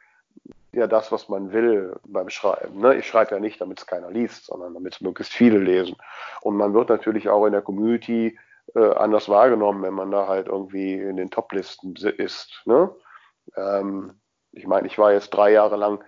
[0.72, 2.80] ja das, was man will beim Schreiben.
[2.80, 2.96] Ne?
[2.96, 5.96] Ich schreibe ja nicht, damit es keiner liest, sondern damit es möglichst viele lesen.
[6.40, 8.38] Und man wird natürlich auch in der Community
[8.74, 12.62] äh, anders wahrgenommen, wenn man da halt irgendwie in den Toplisten ist.
[12.64, 12.90] Ne?
[13.54, 14.18] Ähm,
[14.52, 16.02] ich meine, ich war jetzt drei Jahre lang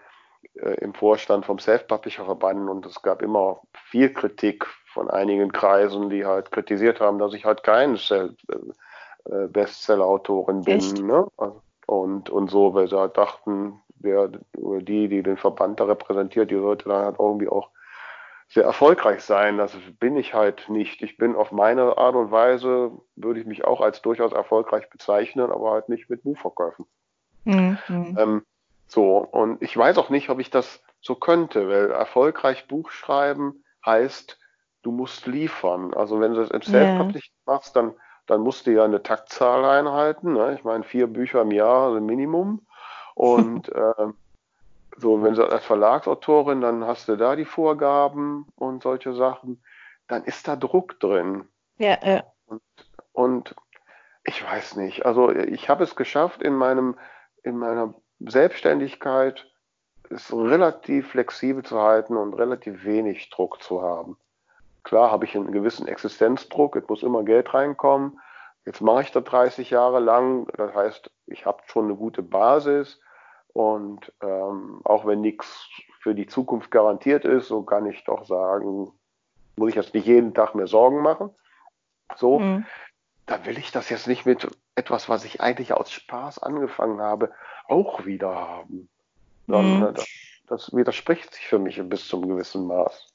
[0.54, 6.24] äh, im Vorstand vom Self-Publisher-Verband und es gab immer viel Kritik von einigen Kreisen, die
[6.24, 11.07] halt kritisiert haben, dass ich halt kein äh, Bestseller-Autorin bin.
[11.07, 11.26] Ne?
[11.37, 15.85] Also, und, und so, weil sie halt dachten, der, oder die, die den Verband da
[15.85, 17.70] repräsentiert, die sollte dann halt irgendwie auch
[18.48, 19.59] sehr erfolgreich sein.
[19.59, 21.02] Das bin ich halt nicht.
[21.02, 25.50] Ich bin auf meine Art und Weise, würde ich mich auch als durchaus erfolgreich bezeichnen,
[25.50, 26.87] aber halt nicht mit Buchverkäufen.
[27.44, 27.78] Mhm.
[27.88, 28.42] Ähm,
[28.87, 33.64] so, und ich weiß auch nicht, ob ich das so könnte, weil erfolgreich Buch schreiben
[33.85, 34.38] heißt,
[34.84, 35.92] du musst liefern.
[35.94, 37.54] Also wenn du das im Self-Publishing yeah.
[37.56, 37.94] machst, dann,
[38.26, 40.34] dann musst du ja eine Taktzahl einhalten.
[40.34, 40.54] Ne?
[40.54, 42.64] Ich meine, vier Bücher im Jahr, also Minimum.
[43.14, 44.12] Und äh,
[44.96, 49.62] so, wenn du als Verlagsautorin, dann hast du da die Vorgaben und solche Sachen,
[50.06, 51.48] dann ist da Druck drin.
[51.78, 52.22] Ja, ja.
[52.46, 52.62] Und,
[53.12, 53.54] und
[54.22, 55.06] ich weiß nicht.
[55.06, 56.96] Also ich habe es geschafft, in meinem,
[57.42, 59.46] in meiner Selbstständigkeit
[60.10, 64.18] es relativ flexibel zu halten und relativ wenig Druck zu haben.
[64.84, 68.20] Klar habe ich einen gewissen Existenzdruck, es muss immer Geld reinkommen.
[68.66, 73.00] Jetzt mache ich das 30 Jahre lang, das heißt, ich habe schon eine gute Basis
[73.52, 75.68] und ähm, auch wenn nichts
[76.00, 78.92] für die Zukunft garantiert ist, so kann ich doch sagen,
[79.56, 81.30] muss ich jetzt nicht jeden Tag mehr Sorgen machen.
[82.16, 82.66] So, mhm.
[83.26, 87.32] da will ich das jetzt nicht mit etwas, was ich eigentlich aus Spaß angefangen habe,
[87.68, 88.88] auch wieder haben.
[89.46, 89.94] Dann, mhm.
[89.94, 90.06] das,
[90.46, 93.13] das widerspricht sich für mich bis zum gewissen Maß.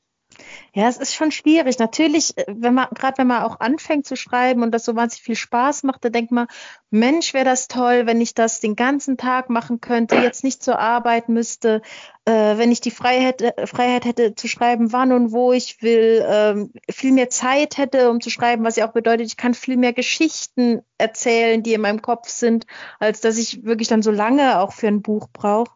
[0.80, 1.78] Ja, es ist schon schwierig.
[1.78, 5.24] Natürlich, äh, wenn man, gerade wenn man auch anfängt zu schreiben und das so wahnsinnig
[5.24, 6.48] viel Spaß macht, da denkt man,
[6.90, 10.80] Mensch, wäre das toll, wenn ich das den ganzen Tag machen könnte, jetzt nicht zur
[10.80, 11.82] Arbeit müsste,
[12.24, 16.26] äh, wenn ich die Freiheit, äh, Freiheit hätte zu schreiben, wann und wo ich will,
[16.26, 19.76] ähm, viel mehr Zeit hätte, um zu schreiben, was ja auch bedeutet, ich kann viel
[19.76, 22.66] mehr Geschichten erzählen, die in meinem Kopf sind,
[23.00, 25.74] als dass ich wirklich dann so lange auch für ein Buch brauche.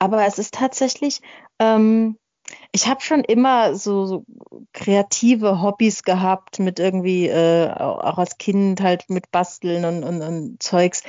[0.00, 1.20] Aber es ist tatsächlich,
[1.60, 2.18] ähm,
[2.72, 4.24] ich habe schon immer so, so,
[4.72, 10.62] kreative Hobbys gehabt, mit irgendwie, äh, auch als Kind halt mit Basteln und, und, und
[10.62, 11.02] Zeugs.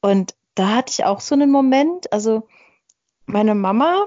[0.00, 2.46] Und da hatte ich auch so einen Moment, also
[3.26, 4.06] meine Mama,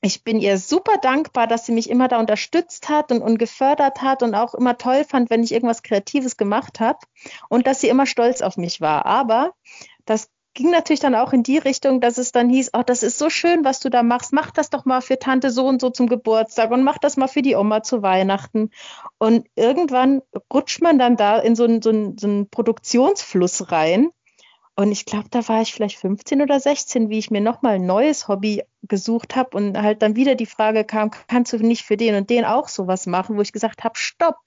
[0.00, 4.02] ich bin ihr super dankbar, dass sie mich immer da unterstützt hat und, und gefördert
[4.02, 6.98] hat und auch immer toll fand, wenn ich irgendwas Kreatives gemacht habe
[7.48, 9.06] und dass sie immer stolz auf mich war.
[9.06, 9.54] Aber
[10.04, 13.18] das ging natürlich dann auch in die Richtung, dass es dann hieß, oh, das ist
[13.18, 15.90] so schön, was du da machst, mach das doch mal für Tante so und so
[15.90, 18.70] zum Geburtstag und mach das mal für die Oma zu Weihnachten.
[19.18, 24.10] Und irgendwann rutscht man dann da in so einen, so einen, so einen Produktionsfluss rein.
[24.76, 27.86] Und ich glaube, da war ich vielleicht 15 oder 16, wie ich mir nochmal ein
[27.86, 31.96] neues Hobby gesucht habe und halt dann wieder die Frage kam, kannst du nicht für
[31.96, 34.38] den und den auch sowas machen, wo ich gesagt habe, stopp,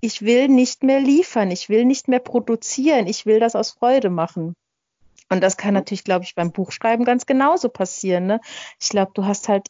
[0.00, 4.10] ich will nicht mehr liefern, ich will nicht mehr produzieren, ich will das aus Freude
[4.10, 4.54] machen.
[5.28, 8.26] Und das kann natürlich, glaube ich, beim Buchschreiben ganz genauso passieren.
[8.26, 8.40] Ne?
[8.80, 9.68] Ich glaube, du hast halt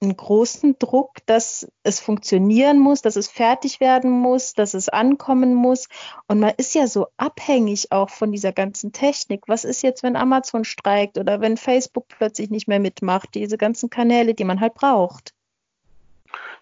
[0.00, 5.54] einen großen Druck, dass es funktionieren muss, dass es fertig werden muss, dass es ankommen
[5.54, 5.88] muss.
[6.28, 9.44] Und man ist ja so abhängig auch von dieser ganzen Technik.
[9.48, 13.34] Was ist jetzt, wenn Amazon streikt oder wenn Facebook plötzlich nicht mehr mitmacht?
[13.34, 15.34] Diese ganzen Kanäle, die man halt braucht.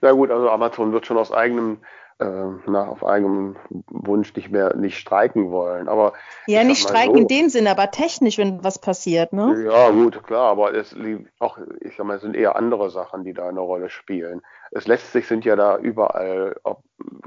[0.00, 1.78] Na gut, also Amazon wird schon aus eigenem
[2.18, 3.56] äh, na, auf eigenem
[3.88, 5.88] Wunsch nicht mehr nicht streiken wollen.
[5.88, 6.14] Aber
[6.46, 9.64] ja, nicht streiken so, in dem Sinne, aber technisch, wenn was passiert, ne?
[9.66, 10.96] Ja, gut, klar, aber es
[11.38, 14.42] auch, ich sag mal, es sind eher andere Sachen, die da eine Rolle spielen.
[14.70, 16.56] Es letztlich sind ja da überall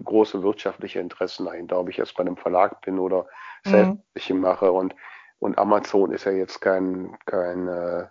[0.03, 3.27] große wirtschaftliche Interessen dahinter, ob ich jetzt bei einem Verlag bin oder
[3.65, 3.69] mhm.
[3.69, 4.95] selbst mache und
[5.41, 8.07] und Amazon ist ja jetzt kein kein äh,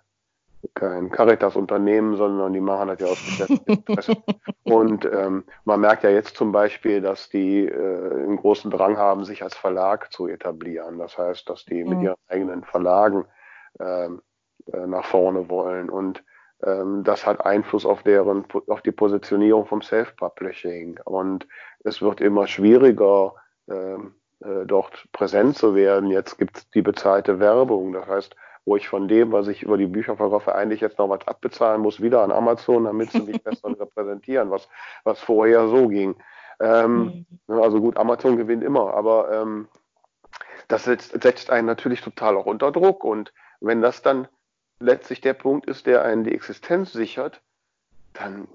[0.75, 4.17] kein Caritas-Unternehmen, sondern die machen das ja aus Geschäftsinteresse.
[4.65, 9.25] und ähm, man merkt ja jetzt zum Beispiel, dass die äh, einen großen Drang haben,
[9.25, 10.99] sich als Verlag zu etablieren.
[10.99, 11.91] Das heißt, dass die mhm.
[11.91, 13.25] mit ihren eigenen Verlagen
[13.81, 14.23] ähm,
[14.73, 15.89] äh, nach vorne wollen.
[15.91, 16.23] Und
[16.65, 21.01] ähm, das hat Einfluss auf deren, auf die Positionierung vom Self-Publishing.
[21.05, 21.47] Und
[21.85, 23.35] es wird immer schwieriger,
[23.69, 26.11] ähm, äh, dort präsent zu werden.
[26.11, 27.93] Jetzt gibt es die bezahlte Werbung.
[27.93, 31.09] Das heißt, wo ich von dem, was ich über die Bücher verkaufe, eigentlich jetzt noch
[31.09, 34.69] was abbezahlen muss, wieder an Amazon, damit sie mich besser repräsentieren, was,
[35.05, 36.17] was vorher so ging.
[36.61, 37.61] Ähm, mhm.
[37.61, 39.69] Also gut, Amazon gewinnt immer, aber ähm,
[40.69, 43.05] das setzt, setzt einen natürlich total auch unter Druck.
[43.05, 44.29] Und wenn das dann
[44.81, 47.41] letztlich der Punkt ist, der einen die Existenz sichert,
[48.13, 48.49] dann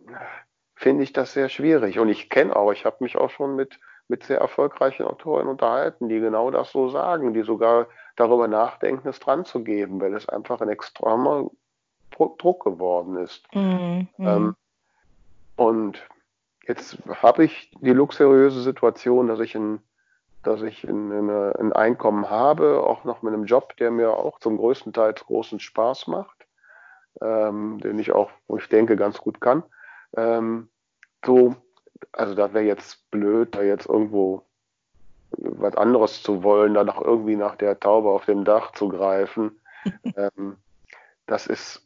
[0.76, 2.00] finde ich das sehr schwierig.
[2.00, 6.10] Und ich kenne auch, ich habe mich auch schon mit, mit sehr erfolgreichen Autoren unterhalten,
[6.10, 10.28] die genau das so sagen, die sogar darüber nachdenken, es dran zu geben, weil es
[10.30, 11.50] einfach ein extremer
[12.12, 13.44] Druck geworden ist.
[13.56, 14.08] Mhm.
[14.20, 14.56] Ähm,
[15.56, 16.08] und
[16.68, 19.82] jetzt habe ich die luxuriöse Situation, dass ich ein,
[20.44, 24.40] dass ich ein, eine, ein Einkommen habe, auch noch mit einem Job, der mir auch
[24.40, 26.46] zum größten Teil großen Spaß macht,
[27.22, 29.64] ähm, den ich auch, wo ich denke, ganz gut kann.
[30.16, 30.70] Ähm,
[31.26, 31.56] so,
[32.12, 34.46] also das wäre jetzt blöd, da jetzt irgendwo
[35.38, 39.60] was anderes zu wollen, dann auch irgendwie nach der Taube auf dem Dach zu greifen.
[40.16, 40.58] ähm,
[41.26, 41.86] das ist,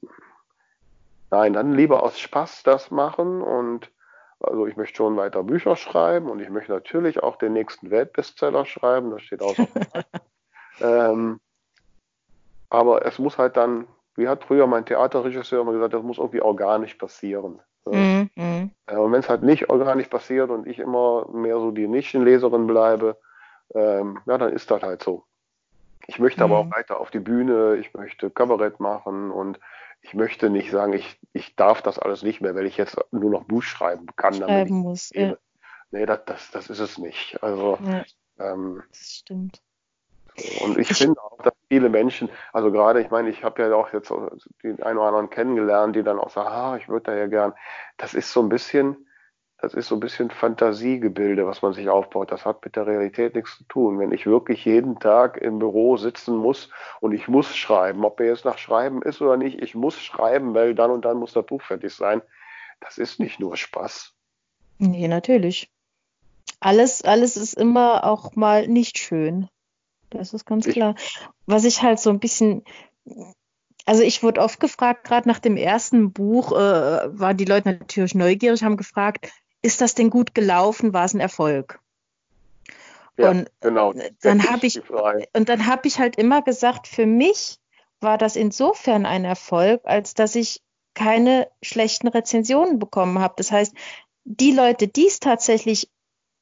[1.31, 3.91] nein, dann lieber aus Spaß das machen und
[4.39, 8.65] also ich möchte schon weiter Bücher schreiben und ich möchte natürlich auch den nächsten Weltbestseller
[8.65, 9.67] schreiben, das steht außer
[10.81, 11.39] ähm,
[12.69, 16.41] Aber es muss halt dann, wie hat früher mein Theaterregisseur immer gesagt, das muss irgendwie
[16.41, 17.59] organisch passieren.
[17.91, 18.29] Mhm.
[18.35, 18.71] mhm.
[18.87, 23.17] Und wenn es halt nicht organisch passiert und ich immer mehr so die Nischenleserin bleibe,
[23.73, 25.23] ähm, ja, dann ist das halt so.
[26.07, 26.51] Ich möchte mhm.
[26.51, 29.59] aber auch weiter auf die Bühne, ich möchte Kabarett machen und
[30.01, 33.29] ich möchte nicht sagen, ich, ich darf das alles nicht mehr, weil ich jetzt nur
[33.29, 34.35] noch Buch schreiben kann.
[34.35, 35.35] Schreiben muss, ja.
[35.91, 37.41] Nee, das, das, das ist es nicht.
[37.41, 38.03] Also, ja,
[38.39, 39.61] ähm, das stimmt.
[40.61, 43.73] Und ich, ich finde auch, dass viele Menschen, also gerade, ich meine, ich habe ja
[43.75, 44.11] auch jetzt
[44.63, 47.53] den einen oder anderen kennengelernt, die dann auch sagen, ah, ich würde da ja gern.
[47.97, 49.07] Das ist so ein bisschen,
[49.59, 52.31] das ist so ein bisschen Fantasiegebilde, was man sich aufbaut.
[52.31, 53.99] Das hat mit der Realität nichts zu tun.
[53.99, 56.69] Wenn ich wirklich jeden Tag im Büro sitzen muss
[57.01, 60.53] und ich muss schreiben, ob er jetzt nach Schreiben ist oder nicht, ich muss schreiben,
[60.53, 62.21] weil dann und dann muss das Buch fertig sein.
[62.79, 64.13] Das ist nicht nur Spaß.
[64.77, 65.71] Nee, natürlich.
[66.59, 69.49] Alles, alles ist immer auch mal nicht schön.
[70.09, 70.95] Das ist ganz klar.
[71.45, 72.63] Was ich halt so ein bisschen
[73.87, 78.15] also ich wurde oft gefragt, gerade nach dem ersten Buch, äh, waren die Leute natürlich
[78.15, 80.93] neugierig, haben gefragt, ist das denn gut gelaufen?
[80.93, 81.79] War es ein Erfolg?
[83.17, 83.93] Ja, und genau.
[84.21, 84.81] Dann habe ich
[85.33, 87.59] und dann habe ich halt immer gesagt, für mich
[87.99, 90.61] war das insofern ein Erfolg, als dass ich
[90.93, 93.35] keine schlechten Rezensionen bekommen habe.
[93.37, 93.73] Das heißt,
[94.25, 95.89] die Leute, die es tatsächlich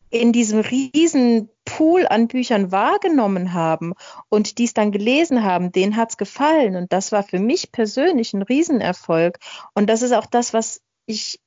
[0.09, 3.93] in diesem riesen Pool an Büchern wahrgenommen haben
[4.29, 6.75] und die es dann gelesen haben, denen hat es gefallen.
[6.75, 9.39] Und das war für mich persönlich ein Riesenerfolg.
[9.73, 11.39] Und das ist auch das, was ich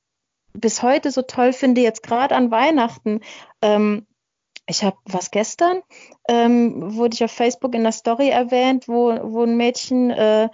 [0.53, 3.21] bis heute so toll finde, jetzt gerade an Weihnachten.
[3.61, 4.05] Ähm,
[4.67, 5.81] ich habe was gestern,
[6.27, 10.49] ähm, wurde ich auf Facebook in der Story erwähnt, wo, wo ein Mädchen äh,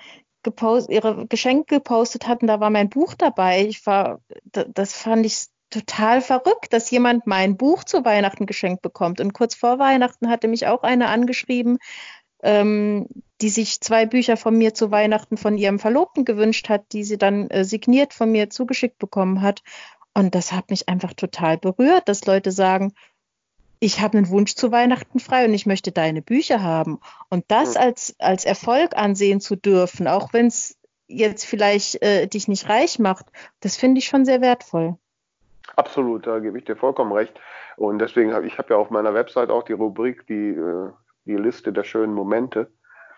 [0.90, 3.66] ihre Geschenke gepostet hat und da war mein Buch dabei.
[3.66, 9.20] Ich war, das fand ich total verrückt, dass jemand mein Buch zu Weihnachten geschenkt bekommt.
[9.20, 11.80] Und kurz vor Weihnachten hatte mich auch eine angeschrieben,
[12.44, 13.08] ähm,
[13.42, 17.18] die sich zwei Bücher von mir zu Weihnachten von ihrem Verlobten gewünscht hat, die sie
[17.18, 19.64] dann äh, signiert von mir zugeschickt bekommen hat.
[20.14, 22.94] Und das hat mich einfach total berührt, dass Leute sagen,
[23.82, 27.00] ich habe einen Wunsch zu Weihnachten frei und ich möchte deine Bücher haben.
[27.30, 32.48] Und das als, als Erfolg ansehen zu dürfen, auch wenn es jetzt vielleicht äh, dich
[32.48, 33.26] nicht reich macht,
[33.60, 34.98] das finde ich schon sehr wertvoll.
[35.76, 37.40] Absolut, da gebe ich dir vollkommen recht.
[37.76, 40.90] Und deswegen habe ich habe ja auf meiner Website auch die Rubrik, die, äh,
[41.26, 42.72] die Liste der schönen Momente,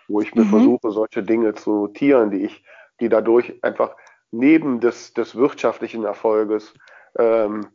[0.08, 0.50] wo ich mir mhm.
[0.50, 2.64] versuche, solche Dinge zu notieren, die ich,
[3.00, 3.96] die dadurch einfach
[4.32, 6.74] neben des, des wirtschaftlichen Erfolges
[7.18, 7.68] ähm,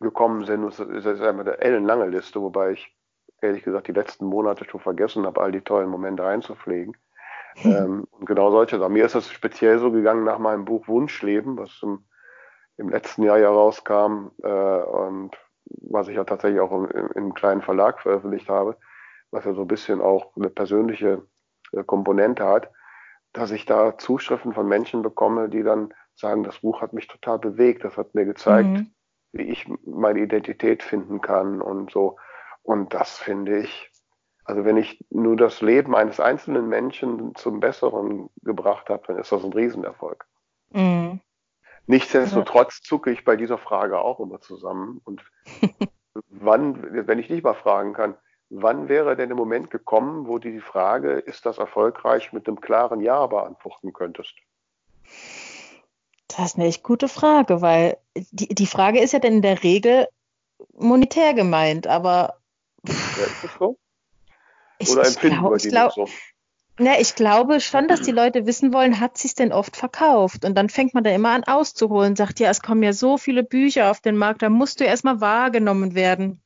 [0.00, 0.64] gekommen sind.
[0.64, 2.96] Das ist einmal eine ellenlange Liste, wobei ich
[3.42, 6.92] ehrlich gesagt die letzten Monate schon vergessen habe, all die tollen Momente einzupflegen.
[6.92, 6.96] Mhm.
[7.64, 8.92] Ähm, und genau solche Sachen.
[8.92, 12.04] Mir ist das speziell so gegangen nach meinem Buch Wunschleben, was im
[12.78, 15.36] im letzten Jahr ja rauskam äh, und
[15.66, 18.76] was ich ja tatsächlich auch im, im kleinen Verlag veröffentlicht habe,
[19.30, 21.22] was ja so ein bisschen auch eine persönliche
[21.72, 22.70] äh, Komponente hat,
[23.32, 27.38] dass ich da Zuschriften von Menschen bekomme, die dann sagen, das Buch hat mich total
[27.38, 28.90] bewegt, das hat mir gezeigt, mhm.
[29.32, 32.16] wie ich meine Identität finden kann und so.
[32.62, 33.90] Und das finde ich,
[34.44, 39.32] also wenn ich nur das Leben eines einzelnen Menschen zum Besseren gebracht habe, dann ist
[39.32, 40.26] das ein Riesenerfolg.
[40.70, 41.20] Mhm.
[41.86, 45.00] Nichtsdestotrotz zucke ich bei dieser Frage auch immer zusammen.
[45.04, 45.22] Und
[46.30, 48.16] wann, wenn ich dich mal fragen kann,
[48.50, 52.60] wann wäre denn der Moment gekommen, wo du die Frage, ist das erfolgreich, mit einem
[52.60, 54.34] klaren Ja beantworten könntest?
[56.28, 59.62] Das ist eine echt gute Frage, weil die, die Frage ist ja dann in der
[59.62, 60.08] Regel
[60.72, 62.40] monetär gemeint, aber.
[62.84, 63.78] Ja, ist das so?
[64.92, 66.08] Oder ich, empfinden ich glaub, wir die glaub, so?
[66.78, 70.44] Ja, ich glaube schon, dass die Leute wissen wollen, hat sie es denn oft verkauft?
[70.44, 73.42] Und dann fängt man da immer an auszuholen, sagt, ja, es kommen ja so viele
[73.42, 76.42] Bücher auf den Markt, da musst du erstmal wahrgenommen werden.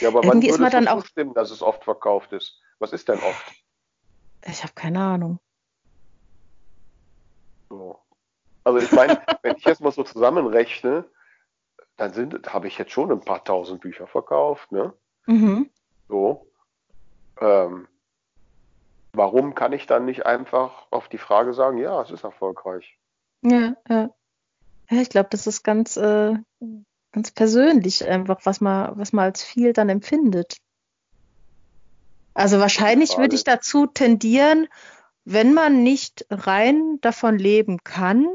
[0.00, 2.60] Ja, aber Irgendwie wann man dann auch stimmen, dass es oft verkauft ist?
[2.78, 3.52] Was ist denn oft?
[4.46, 5.38] Ich habe keine Ahnung.
[7.70, 7.98] So.
[8.64, 11.04] Also ich meine, wenn ich jetzt mal so zusammenrechne,
[11.96, 14.92] dann sind, habe ich jetzt schon ein paar tausend Bücher verkauft, ne?
[15.26, 15.70] Mhm.
[16.08, 16.46] So.
[17.40, 17.88] Ähm,
[19.14, 22.98] warum kann ich dann nicht einfach auf die Frage sagen, ja, es ist erfolgreich?
[23.42, 24.10] Ja, ja.
[24.90, 26.34] ja ich glaube, das ist ganz, äh,
[27.12, 30.58] ganz persönlich einfach, was man, was man als viel dann empfindet.
[32.34, 34.68] Also wahrscheinlich würde ich dazu tendieren,
[35.24, 38.26] wenn man nicht rein davon leben kann,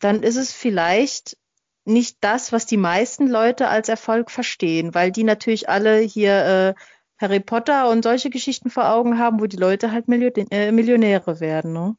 [0.00, 1.36] dann ist es vielleicht
[1.84, 6.82] nicht das, was die meisten Leute als Erfolg verstehen, weil die natürlich alle hier äh,
[7.20, 11.38] Harry Potter und solche Geschichten vor Augen haben, wo die Leute halt Million äh, Millionäre
[11.40, 11.72] werden.
[11.72, 11.96] Ne?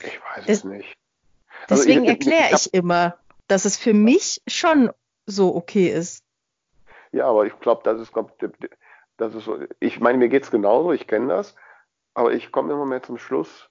[0.00, 0.96] Ich weiß es, es nicht.
[1.68, 4.90] Also deswegen erkläre ich, ich, immer, dass es für mich schon
[5.26, 6.24] so okay ist.
[7.12, 8.12] Ja, aber ich glaube, das ist,
[9.18, 11.54] das ist so, ich meine, mir geht es genauso, ich kenne das,
[12.14, 13.68] aber ich komme immer mehr zum Schluss,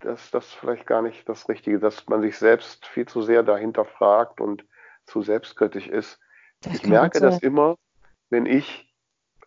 [0.00, 3.84] dass das vielleicht gar nicht das Richtige, dass man sich selbst viel zu sehr dahinter
[3.84, 4.64] fragt und
[5.06, 6.18] zu selbstkritisch ist.
[6.60, 7.76] Das ich merke das immer,
[8.30, 8.91] wenn ich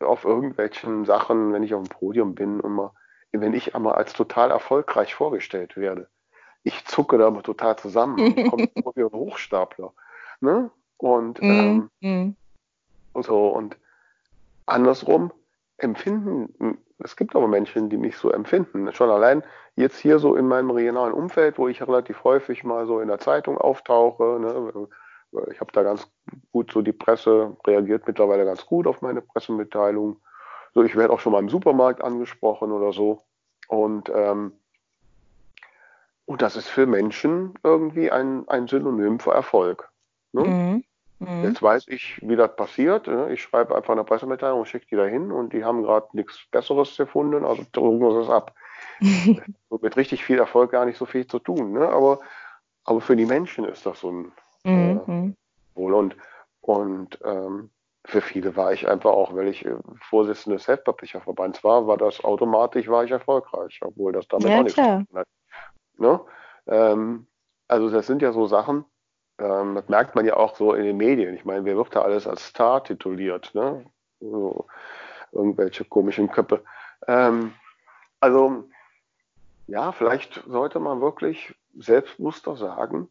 [0.02, 2.94] auf irgendwelchen Sachen, wenn ich auf dem Podium bin, immer,
[3.32, 6.08] wenn ich einmal als total erfolgreich vorgestellt werde.
[6.64, 8.18] Ich zucke da total zusammen.
[8.20, 9.94] Ich komme wie ein Hochstapler.
[10.42, 10.72] Ne?
[10.98, 12.36] Und, mm, ähm,
[13.14, 13.22] mm.
[13.22, 13.78] so, und
[14.66, 15.32] andersrum
[15.78, 18.92] empfinden, es gibt aber Menschen, die mich so empfinden.
[18.94, 19.44] Schon allein
[19.76, 23.20] jetzt hier so in meinem regionalen Umfeld, wo ich relativ häufig mal so in der
[23.20, 24.40] Zeitung auftauche.
[24.40, 24.88] Ne?
[25.52, 26.08] Ich habe da ganz
[26.52, 30.18] gut so die Presse reagiert mittlerweile ganz gut auf meine Pressemitteilung.
[30.74, 33.24] So, ich werde auch schon mal im Supermarkt angesprochen oder so.
[33.68, 34.54] Und, ähm,
[36.26, 39.90] und das ist für Menschen irgendwie ein, ein Synonym für Erfolg.
[40.34, 40.44] Ne?
[40.44, 40.84] Mhm.
[41.20, 41.44] Mhm.
[41.44, 43.08] Jetzt weiß ich, wie das passiert.
[43.08, 43.32] Ne?
[43.32, 46.96] Ich schreibe einfach eine Pressemitteilung und schicke die dahin und die haben gerade nichts Besseres
[46.98, 48.54] gefunden, also drücken wir das ab.
[49.70, 51.74] so mit richtig viel Erfolg gar nicht so viel zu tun.
[51.74, 51.88] Ne?
[51.88, 52.20] Aber,
[52.84, 54.32] aber für die Menschen ist das so ein
[54.66, 55.36] mhm.
[55.76, 55.94] äh, wohl.
[55.94, 56.16] Und,
[56.62, 57.70] und ähm,
[58.06, 62.24] für viele war ich einfach auch, weil ich äh, Vorsitzender des Self-Publisher-Verbands war, war das
[62.24, 65.28] automatisch, war ich erfolgreich, obwohl das damit ja, auch nichts zu tun hat.
[65.98, 66.20] Ne?
[66.68, 67.28] Ähm,
[67.68, 68.86] also das sind ja so Sachen,
[69.40, 71.36] ähm, das merkt man ja auch so in den Medien.
[71.36, 73.54] Ich meine, wer wird da alles als Star tituliert?
[73.54, 73.86] Ne?
[74.20, 74.68] So,
[75.32, 76.64] irgendwelche komischen Köpfe.
[77.08, 77.54] Ähm,
[78.20, 78.66] also,
[79.68, 83.10] ja, vielleicht sollte man wirklich selbstbewusster sagen,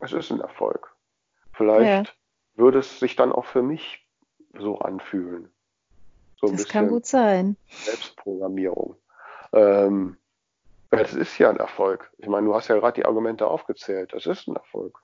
[0.00, 0.94] es ist ein Erfolg.
[1.52, 2.12] Vielleicht ja.
[2.62, 4.06] würde es sich dann auch für mich
[4.58, 5.50] so anfühlen.
[6.40, 7.56] So das kann gut sein.
[7.68, 8.96] Selbstprogrammierung.
[9.52, 10.16] Ähm,
[10.90, 12.10] das ist ja ein Erfolg.
[12.18, 14.12] Ich meine, du hast ja gerade die Argumente aufgezählt.
[14.12, 14.98] Das ist ein Erfolg.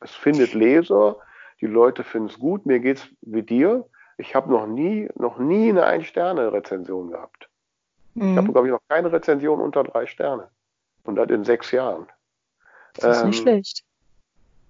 [0.00, 1.16] Es findet Leser,
[1.60, 2.66] die Leute finden es gut.
[2.66, 3.88] Mir geht es wie dir.
[4.18, 7.48] Ich habe noch nie, noch nie eine Ein-Sterne-Rezension gehabt.
[8.14, 8.32] Mhm.
[8.32, 10.50] Ich habe, glaube ich, noch keine Rezension unter drei Sterne.
[11.04, 12.06] Und das in sechs Jahren.
[12.94, 13.84] Das ist ähm, nicht schlecht.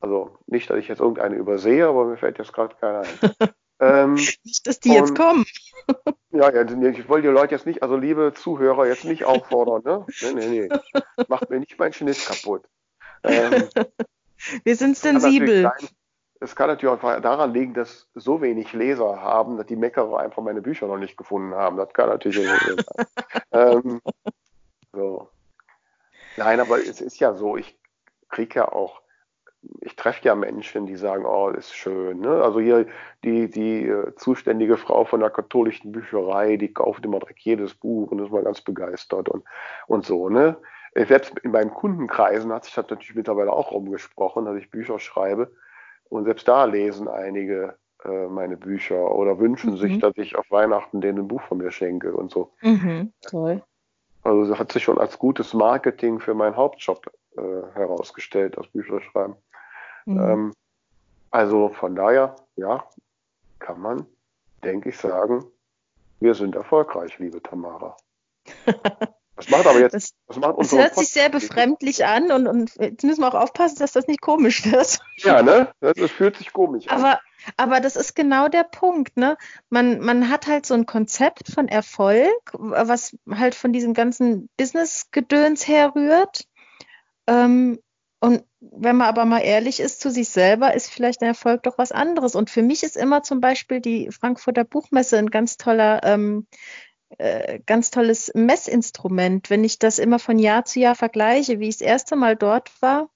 [0.02, 3.08] Also nicht, dass ich jetzt irgendeine übersehe, aber mir fällt jetzt gerade keiner ein.
[3.80, 5.46] ähm, nicht, dass die und, jetzt kommen.
[6.32, 10.06] ja, ja, ich wollte die Leute jetzt nicht, also liebe Zuhörer, jetzt nicht auffordern, ne?
[10.20, 11.02] Nee, nee, nee.
[11.28, 12.64] Macht mir nicht meinen Schnitt kaputt.
[13.22, 13.68] Ähm,
[14.64, 15.70] Wir sind sensibel.
[16.40, 20.42] Es kann natürlich auch daran liegen, dass so wenig Leser haben, dass die Meckerer einfach
[20.42, 21.76] meine Bücher noch nicht gefunden haben.
[21.76, 22.84] Das kann natürlich sein.
[23.52, 24.02] ähm,
[24.92, 25.28] so.
[26.36, 27.78] Nein, aber es ist ja so, ich
[28.28, 29.01] kriege ja auch,
[29.80, 32.20] ich treffe ja Menschen, die sagen, oh, ist schön.
[32.20, 32.42] Ne?
[32.42, 32.86] Also hier
[33.24, 38.10] die, die äh, zuständige Frau von der katholischen Bücherei, die kauft immer direkt jedes Buch
[38.10, 39.44] und ist mal ganz begeistert und,
[39.86, 40.28] und so.
[40.28, 40.56] Ne?
[40.94, 44.98] Äh, selbst in meinen Kundenkreisen hat sich das natürlich mittlerweile auch rumgesprochen, dass ich Bücher
[44.98, 45.52] schreibe.
[46.08, 49.76] Und selbst da lesen einige äh, meine Bücher oder wünschen mhm.
[49.76, 52.52] sich, dass ich auf Weihnachten denen ein Buch von mir schenke und so.
[52.62, 53.62] Mhm, toll.
[54.24, 57.40] Also das hat sich schon als gutes Marketing für meinen Hauptjob äh,
[57.74, 59.36] herausgestellt, das Bücherschreiben.
[60.06, 60.18] Mhm.
[60.18, 60.54] Ähm,
[61.30, 62.84] also von daher, ja,
[63.58, 64.06] kann man,
[64.62, 65.44] denke ich, sagen,
[66.20, 67.96] wir sind erfolgreich, liebe Tamara.
[69.34, 69.94] Das macht aber jetzt.
[69.94, 73.40] Das, das, macht das hört sich sehr befremdlich an und, und jetzt müssen wir auch
[73.42, 75.00] aufpassen, dass das nicht komisch wird.
[75.18, 75.72] Ja, ne?
[75.80, 76.98] Das, das fühlt sich komisch an.
[76.98, 77.20] Aber,
[77.56, 79.36] aber das ist genau der Punkt, ne?
[79.70, 85.66] Man, man hat halt so ein Konzept von Erfolg, was halt von diesem ganzen Business-Gedöns
[85.66, 86.44] herrührt.
[87.26, 87.78] Ähm,
[88.22, 91.76] und wenn man aber mal ehrlich ist zu sich selber, ist vielleicht ein Erfolg doch
[91.76, 92.36] was anderes.
[92.36, 96.46] Und für mich ist immer zum Beispiel die Frankfurter Buchmesse ein ganz toller ähm,
[97.18, 99.50] äh, ganz tolles Messinstrument.
[99.50, 102.70] Wenn ich das immer von Jahr zu Jahr vergleiche, wie ich das erste Mal dort
[102.80, 103.10] war,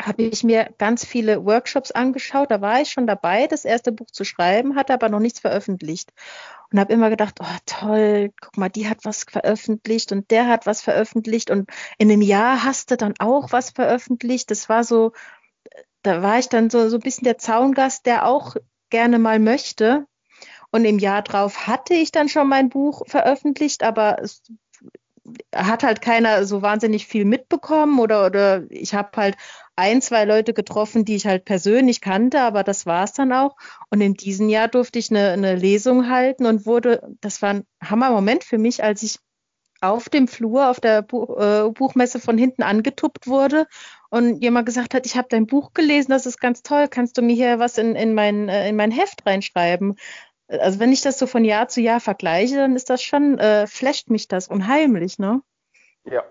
[0.00, 2.50] habe ich mir ganz viele Workshops angeschaut.
[2.50, 6.10] Da war ich schon dabei, das erste Buch zu schreiben, hatte aber noch nichts veröffentlicht.
[6.70, 10.66] Und habe immer gedacht, oh toll, guck mal, die hat was veröffentlicht und der hat
[10.66, 14.50] was veröffentlicht und in einem Jahr hast du dann auch was veröffentlicht.
[14.50, 15.12] Das war so,
[16.02, 18.56] da war ich dann so, so ein bisschen der Zaungast, der auch
[18.90, 20.06] gerne mal möchte.
[20.70, 24.42] Und im Jahr drauf hatte ich dann schon mein Buch veröffentlicht, aber es
[25.54, 29.36] hat halt keiner so wahnsinnig viel mitbekommen oder, oder ich habe halt
[29.78, 33.56] ein, zwei Leute getroffen, die ich halt persönlich kannte, aber das war es dann auch.
[33.90, 37.64] Und in diesem Jahr durfte ich eine, eine Lesung halten und wurde, das war ein
[37.82, 39.20] Hammer-Moment für mich, als ich
[39.80, 43.68] auf dem Flur auf der äh, Buchmesse von hinten angetuppt wurde
[44.10, 47.22] und jemand gesagt hat, ich habe dein Buch gelesen, das ist ganz toll, kannst du
[47.22, 49.94] mir hier was in, in, mein, äh, in mein Heft reinschreiben?
[50.48, 53.68] Also wenn ich das so von Jahr zu Jahr vergleiche, dann ist das schon, äh,
[53.68, 55.40] flasht mich das unheimlich, ne?
[56.04, 56.24] Ja,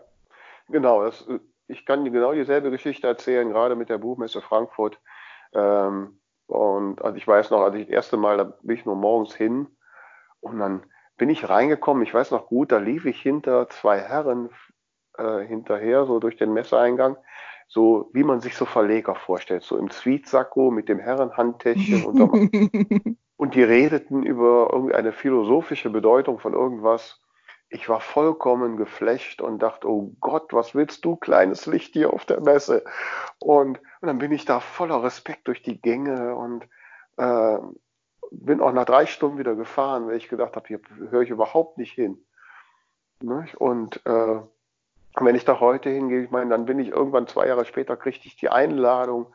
[0.68, 1.06] genau.
[1.06, 1.26] Das,
[1.68, 5.00] ich kann genau dieselbe Geschichte erzählen, gerade mit der Buchmesse Frankfurt.
[5.54, 8.96] Ähm, und also ich weiß noch, als ich das erste Mal, da bin ich nur
[8.96, 9.68] morgens hin
[10.40, 10.84] und dann
[11.18, 14.50] bin ich reingekommen, ich weiß noch gut, da lief ich hinter zwei Herren
[15.18, 17.18] äh, hinterher, so durch den Messeeingang,
[17.68, 23.56] so wie man sich so Verleger vorstellt, so im Tweetsacko mit dem Herrenhandtäschchen und, und
[23.56, 27.20] die redeten über irgendeine philosophische Bedeutung von irgendwas.
[27.70, 32.26] Ich war vollkommen geflecht und dachte, oh Gott, was willst du, kleines Licht hier auf
[32.26, 32.86] der Messe?
[33.40, 36.68] Und, und dann bin ich da voller Respekt durch die Gänge und
[37.18, 37.58] äh,
[38.32, 41.78] bin auch nach drei Stunden wieder gefahren, weil ich gedacht habe, hier höre ich überhaupt
[41.78, 42.26] nicht hin.
[43.58, 44.40] Und äh,
[45.20, 48.28] wenn ich da heute hingehe, ich meine, dann bin ich irgendwann zwei Jahre später, kriegte
[48.28, 49.34] ich die Einladung,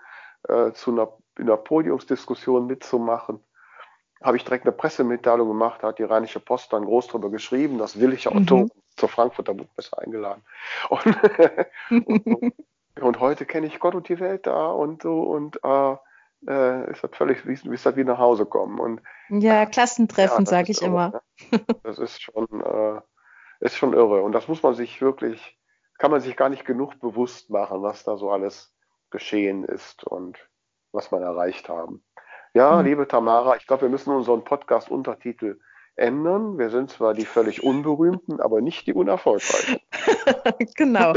[0.48, 3.40] äh, zu einer, einer Podiumsdiskussion mitzumachen.
[4.22, 7.78] Habe ich direkt eine Pressemitteilung gemacht, da hat die Rheinische Post dann groß drüber geschrieben,
[7.78, 8.70] das will ich Autor mhm.
[8.96, 10.42] zur Frankfurter Buchmesse eingeladen.
[10.88, 12.54] Und, und,
[13.00, 15.96] und heute kenne ich Gott und die Welt da und so und äh,
[16.48, 18.78] äh, ist das völlig, wie, wie ist das wie nach Hause kommen.
[18.78, 21.22] Und, ja, Klassentreffen, ja, sage ich irre, immer.
[21.50, 21.60] Ne?
[21.82, 23.00] Das ist schon, äh,
[23.60, 24.22] ist schon irre.
[24.22, 25.58] Und das muss man sich wirklich,
[25.98, 28.74] kann man sich gar nicht genug bewusst machen, was da so alles
[29.10, 30.38] geschehen ist und
[30.90, 32.04] was man erreicht haben.
[32.54, 32.86] Ja, mhm.
[32.86, 35.58] liebe Tamara, ich glaube, wir müssen unseren Podcast-Untertitel
[35.96, 36.58] ändern.
[36.58, 39.78] Wir sind zwar die völlig Unberühmten, aber nicht die Unerfolgreichen.
[40.74, 41.14] genau.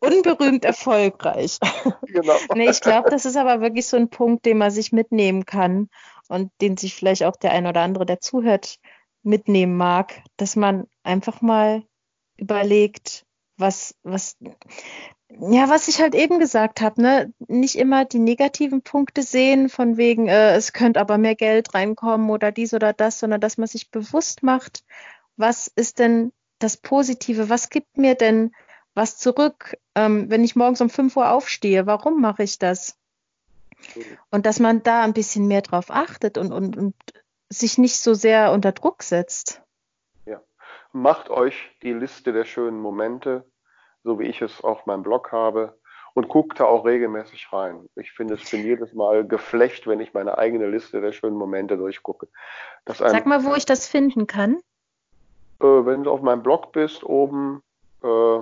[0.00, 1.58] Unberühmt erfolgreich.
[2.02, 2.34] Genau.
[2.54, 5.88] nee, ich glaube, das ist aber wirklich so ein Punkt, den man sich mitnehmen kann
[6.28, 8.78] und den sich vielleicht auch der ein oder andere, der zuhört,
[9.22, 11.82] mitnehmen mag, dass man einfach mal
[12.36, 13.26] überlegt,
[13.58, 14.36] was, was,
[15.28, 19.96] ja, was ich halt eben gesagt habe, ne, nicht immer die negativen Punkte sehen, von
[19.96, 23.68] wegen, äh, es könnte aber mehr Geld reinkommen oder dies oder das, sondern dass man
[23.68, 24.84] sich bewusst macht,
[25.36, 28.52] was ist denn das Positive, was gibt mir denn
[28.94, 32.96] was zurück, ähm, wenn ich morgens um 5 Uhr aufstehe, warum mache ich das?
[34.30, 36.94] Und dass man da ein bisschen mehr drauf achtet und, und, und
[37.48, 39.62] sich nicht so sehr unter Druck setzt.
[40.92, 43.44] Macht euch die Liste der schönen Momente,
[44.04, 45.78] so wie ich es auf meinem Blog habe,
[46.14, 47.88] und guckt da auch regelmäßig rein.
[47.94, 51.76] Ich finde es bin jedes Mal geflecht, wenn ich meine eigene Liste der schönen Momente
[51.76, 52.28] durchgucke.
[52.86, 54.56] Sag mal, wo ich das finden kann.
[55.60, 57.62] Äh, wenn du auf meinem Blog bist, oben
[58.02, 58.38] äh,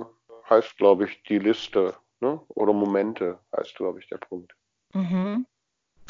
[0.49, 1.95] heißt, glaube ich, die Liste.
[2.19, 2.39] Ne?
[2.49, 4.55] Oder Momente heißt, glaube ich, der Punkt.
[4.93, 5.45] Mhm.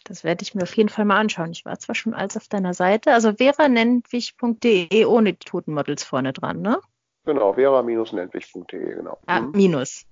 [0.08, 1.52] Das werde ich mir auf jeden Fall mal anschauen.
[1.52, 6.62] Ich war zwar schon als auf deiner Seite, also veranentwich.de ohne die Totenmodels vorne dran,
[6.62, 6.80] ne?
[7.26, 9.18] Genau, vera-nentwich.de, genau.
[9.26, 9.52] Ah, mhm.
[9.52, 10.06] minus.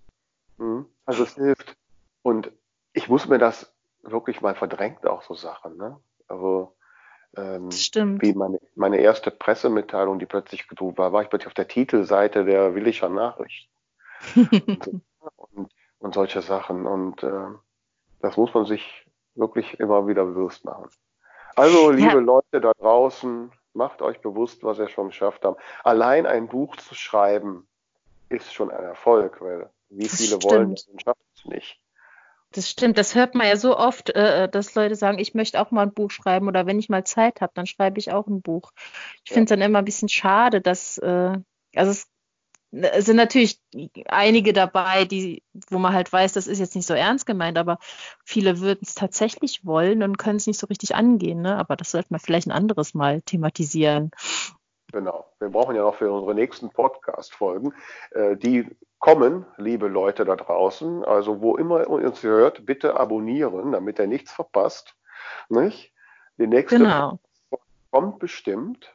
[0.58, 0.86] Mhm.
[1.06, 1.78] Also es hilft.
[2.24, 2.52] Und
[2.92, 3.74] ich muss mir das
[4.04, 5.98] wirklich mal verdrängt, auch so Sachen, ne?
[6.28, 6.76] Also
[7.38, 8.22] ähm, Stimmt.
[8.22, 12.44] wie meine, meine erste Pressemitteilung, die plötzlich gedruckt war, war ich plötzlich auf der Titelseite
[12.44, 13.72] der Willicher Nachrichten.
[15.36, 16.86] und, und, solche Sachen.
[16.86, 17.48] Und äh,
[18.20, 19.05] das muss man sich
[19.36, 20.90] wirklich immer wieder bewusst machen.
[21.56, 22.20] Also, liebe ja.
[22.20, 25.62] Leute da draußen, macht euch bewusst, was ihr schon geschafft habt.
[25.84, 27.68] Allein ein Buch zu schreiben,
[28.30, 30.44] ist schon ein Erfolg, weil wie das viele stimmt.
[30.46, 31.80] wollen das und schaffen es nicht.
[32.52, 35.72] Das stimmt, das hört man ja so oft, äh, dass Leute sagen, ich möchte auch
[35.72, 38.42] mal ein Buch schreiben oder wenn ich mal Zeit habe, dann schreibe ich auch ein
[38.42, 38.72] Buch.
[39.24, 39.34] Ich ja.
[39.34, 41.38] finde es dann immer ein bisschen schade, dass, äh,
[41.76, 42.08] also es es
[43.00, 43.60] sind natürlich
[44.08, 47.78] einige dabei, die, wo man halt weiß, das ist jetzt nicht so ernst gemeint, aber
[48.24, 51.42] viele würden es tatsächlich wollen und können es nicht so richtig angehen.
[51.42, 51.58] Ne?
[51.58, 54.12] Aber das sollte man vielleicht ein anderes Mal thematisieren.
[54.92, 55.26] Genau.
[55.40, 57.74] Wir brauchen ja noch für unsere nächsten Podcast-Folgen,
[58.12, 58.68] äh, die
[59.00, 61.04] kommen, liebe Leute da draußen.
[61.06, 64.96] Also wo immer ihr uns hört, bitte abonnieren, damit ihr nichts verpasst.
[65.50, 65.94] Nicht?
[66.38, 67.20] Die nächste genau.
[67.92, 68.95] kommt bestimmt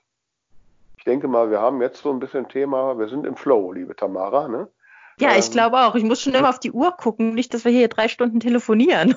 [1.00, 3.96] ich denke mal, wir haben jetzt so ein bisschen Thema, wir sind im Flow, liebe
[3.96, 4.48] Tamara.
[4.48, 4.68] Ne?
[5.18, 5.94] Ja, ähm, ich glaube auch.
[5.94, 9.16] Ich muss schon immer auf die Uhr gucken, nicht, dass wir hier drei Stunden telefonieren.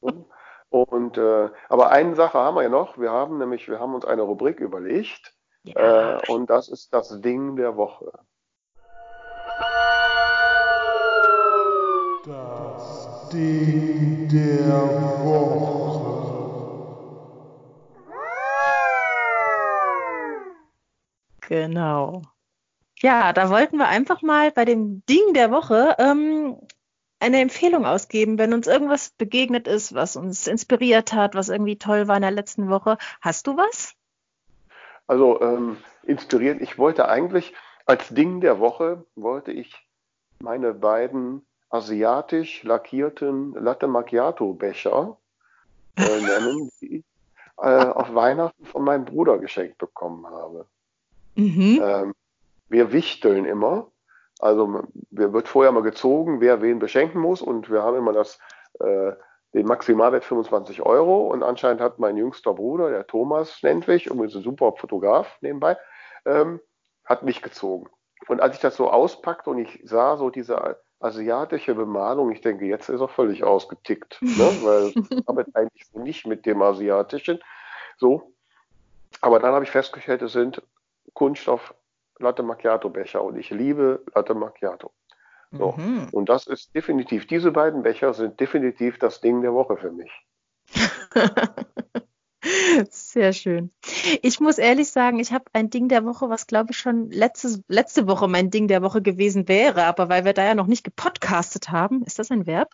[0.70, 2.96] Und äh, aber eine Sache haben wir ja noch.
[2.96, 5.34] Wir haben nämlich, wir haben uns eine Rubrik überlegt.
[5.64, 6.16] Ja.
[6.16, 8.10] Äh, und das ist das Ding der Woche.
[12.24, 15.63] Das Ding der Woche.
[21.48, 22.22] Genau.
[23.00, 26.56] Ja, da wollten wir einfach mal bei dem Ding der Woche ähm,
[27.20, 32.08] eine Empfehlung ausgeben, wenn uns irgendwas begegnet ist, was uns inspiriert hat, was irgendwie toll
[32.08, 32.98] war in der letzten Woche.
[33.20, 33.94] Hast du was?
[35.06, 37.52] Also ähm, inspiriert, ich wollte eigentlich
[37.86, 39.74] als Ding der Woche, wollte ich
[40.38, 45.18] meine beiden asiatisch lackierten Latte Macchiato Becher
[45.96, 47.04] äh, nennen, die ich
[47.58, 50.66] äh, auf Weihnachten von meinem Bruder geschenkt bekommen habe.
[51.34, 51.80] Mhm.
[51.82, 52.14] Ähm,
[52.68, 53.88] wir wichteln immer.
[54.40, 58.38] Also wir wird vorher mal gezogen, wer wen beschenken muss und wir haben immer das,
[58.80, 59.12] äh,
[59.54, 64.42] den Maximalwert 25 Euro und anscheinend hat mein jüngster Bruder, der Thomas Nentwig, übrigens ein
[64.42, 65.76] super Fotograf nebenbei,
[66.26, 66.60] ähm,
[67.04, 67.88] hat mich gezogen.
[68.26, 72.64] Und als ich das so auspackte und ich sah so diese asiatische Bemalung, ich denke,
[72.64, 74.28] jetzt ist er völlig ausgetickt, ne?
[74.62, 77.40] weil ich arbeite eigentlich so nicht mit dem Asiatischen.
[77.98, 78.32] So.
[79.20, 80.62] Aber dann habe ich festgestellt, es sind
[81.14, 81.74] Kunststoff
[82.18, 84.92] Latte Macchiato Becher und ich liebe Latte Macchiato.
[85.50, 85.74] So.
[85.76, 86.08] Mhm.
[86.12, 90.10] Und das ist definitiv, diese beiden Becher sind definitiv das Ding der Woche für mich.
[92.90, 93.72] Sehr schön.
[94.22, 97.62] Ich muss ehrlich sagen, ich habe ein Ding der Woche, was glaube ich schon letzte,
[97.68, 100.84] letzte Woche mein Ding der Woche gewesen wäre, aber weil wir da ja noch nicht
[100.84, 102.70] gepodcastet haben, ist das ein Verb?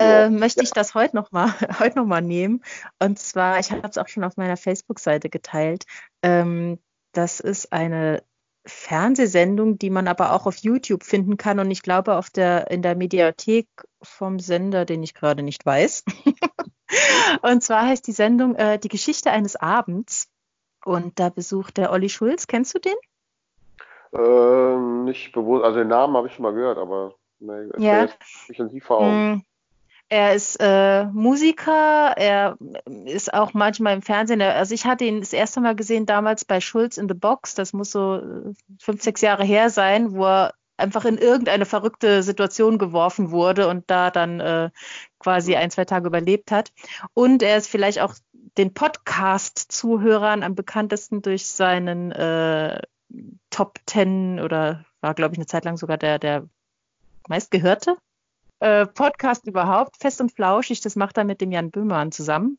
[0.00, 1.52] Ja, äh, möchte ich das heute nochmal
[1.94, 2.62] noch nehmen.
[2.98, 5.84] Und zwar, ich habe es auch schon auf meiner Facebook-Seite geteilt.
[6.22, 6.78] Ähm,
[7.12, 8.22] das ist eine
[8.64, 12.82] Fernsehsendung, die man aber auch auf YouTube finden kann und ich glaube auf der in
[12.82, 13.66] der Mediathek
[14.02, 16.04] vom Sender, den ich gerade nicht weiß.
[17.42, 20.28] und zwar heißt die Sendung äh, Die Geschichte eines Abends.
[20.84, 22.46] Und da besucht der Olli Schulz.
[22.46, 22.94] Kennst du den?
[24.12, 28.02] Ähm, nicht bewusst, also den Namen habe ich schon mal gehört, aber nee, ja.
[28.04, 28.16] jetzt
[28.48, 29.44] nicht in die vor Augen.
[30.10, 32.56] Er ist äh, Musiker, er
[33.04, 34.40] ist auch manchmal im Fernsehen.
[34.40, 37.54] Also ich hatte ihn das erste Mal gesehen damals bei Schulz in the Box.
[37.54, 42.22] Das muss so äh, fünf, sechs Jahre her sein, wo er einfach in irgendeine verrückte
[42.22, 44.70] Situation geworfen wurde und da dann äh,
[45.18, 46.72] quasi ein, zwei Tage überlebt hat.
[47.12, 48.14] Und er ist vielleicht auch
[48.56, 52.80] den Podcast-Zuhörern am bekanntesten durch seinen äh,
[53.50, 56.48] Top Ten oder war, glaube ich, eine Zeit lang sogar der, der
[57.28, 57.96] meistgehörte
[58.60, 62.58] äh, Podcast überhaupt, Fest und Flauschig, das macht er mit dem Jan Böhmermann zusammen.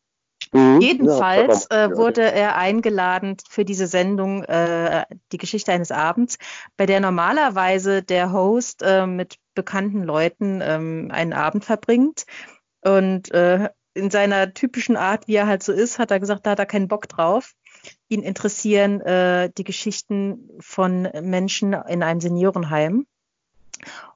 [0.52, 6.38] Mhm, Jedenfalls ja, äh, wurde er eingeladen für diese Sendung äh, Die Geschichte eines Abends,
[6.78, 12.26] bei der normalerweise der Host äh, mit bekannten Leuten ähm, einen Abend verbringt.
[12.82, 16.52] Und äh, in seiner typischen Art, wie er halt so ist, hat er gesagt, da
[16.52, 17.54] hat er keinen Bock drauf.
[18.08, 23.06] Ihn interessieren äh, die Geschichten von Menschen in einem Seniorenheim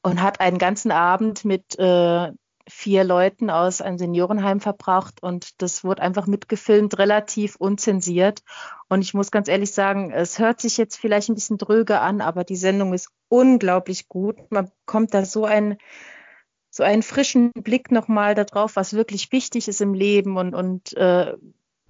[0.02, 2.32] und hat einen ganzen Abend mit äh,
[2.68, 8.42] vier Leuten aus einem Seniorenheim verbracht und das wurde einfach mitgefilmt, relativ unzensiert.
[8.88, 12.22] Und ich muss ganz ehrlich sagen, es hört sich jetzt vielleicht ein bisschen dröge an,
[12.22, 14.38] aber die Sendung ist unglaublich gut.
[14.50, 15.78] Man bekommt da so einen,
[16.70, 21.34] so einen frischen Blick nochmal darauf, was wirklich wichtig ist im Leben und, und äh,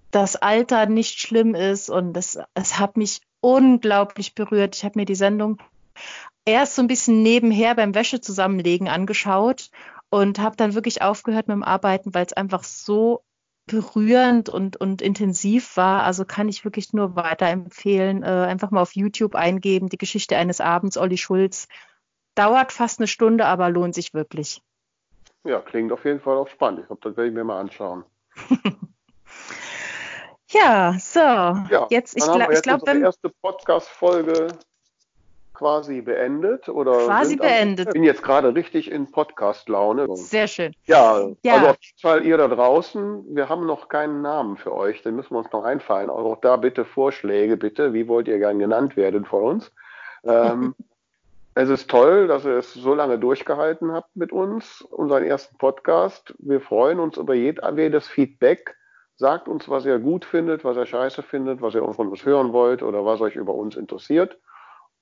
[0.10, 1.90] das Alter nicht schlimm ist.
[1.90, 4.76] Und es hat mich unglaublich berührt.
[4.76, 5.60] Ich habe mir die Sendung
[6.46, 9.70] erst so ein bisschen nebenher beim Wäsche zusammenlegen angeschaut
[10.10, 13.24] und habe dann wirklich aufgehört mit dem Arbeiten, weil es einfach so
[13.66, 16.04] berührend und, und intensiv war.
[16.04, 18.24] Also kann ich wirklich nur weiterempfehlen.
[18.24, 21.68] Äh, einfach mal auf YouTube eingeben, die Geschichte eines Abends, Olli Schulz.
[22.36, 24.62] Dauert fast eine Stunde, aber lohnt sich wirklich.
[25.46, 26.82] Ja, klingt auf jeden Fall auch spannend.
[26.82, 28.04] Ich glaube, das werde ich mir mal anschauen.
[30.50, 31.20] ja, so.
[31.20, 33.04] Ja, jetzt, ich, gl ich glaube, wenn.
[33.04, 34.48] erste Podcast-Folge
[35.54, 37.88] quasi beendet oder quasi beendet.
[37.88, 40.08] Ich bin jetzt gerade richtig in Podcast-Laune.
[40.16, 40.74] Sehr schön.
[40.86, 44.74] Ja, ja, also auf jeden Fall ihr da draußen, wir haben noch keinen Namen für
[44.74, 46.10] euch, den müssen wir uns noch einfallen.
[46.10, 47.94] Also auch da bitte Vorschläge, bitte.
[47.94, 49.72] Wie wollt ihr gern genannt werden von uns?
[50.24, 50.76] Ähm,
[51.56, 56.34] es ist toll, dass ihr es so lange durchgehalten habt mit uns, unseren ersten Podcast.
[56.40, 58.76] Wir freuen uns über jedes Feedback.
[59.16, 62.52] Sagt uns, was ihr gut findet, was ihr scheiße findet, was ihr von uns hören
[62.52, 64.38] wollt oder was euch über uns interessiert.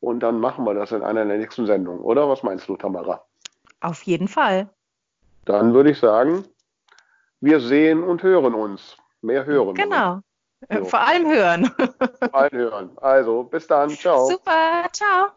[0.01, 2.27] Und dann machen wir das in einer der nächsten Sendungen, oder?
[2.27, 3.23] Was meinst du, Tamara?
[3.79, 4.69] Auf jeden Fall.
[5.45, 6.43] Dann würde ich sagen,
[7.39, 8.97] wir sehen und hören uns.
[9.21, 9.75] Mehr hören.
[9.75, 10.19] Genau.
[10.69, 10.85] So.
[10.85, 11.71] Vor allem hören.
[12.19, 12.91] Vor allem hören.
[12.97, 13.89] Also, bis dann.
[13.91, 14.25] Ciao.
[14.25, 14.89] Super.
[14.91, 15.29] Ciao.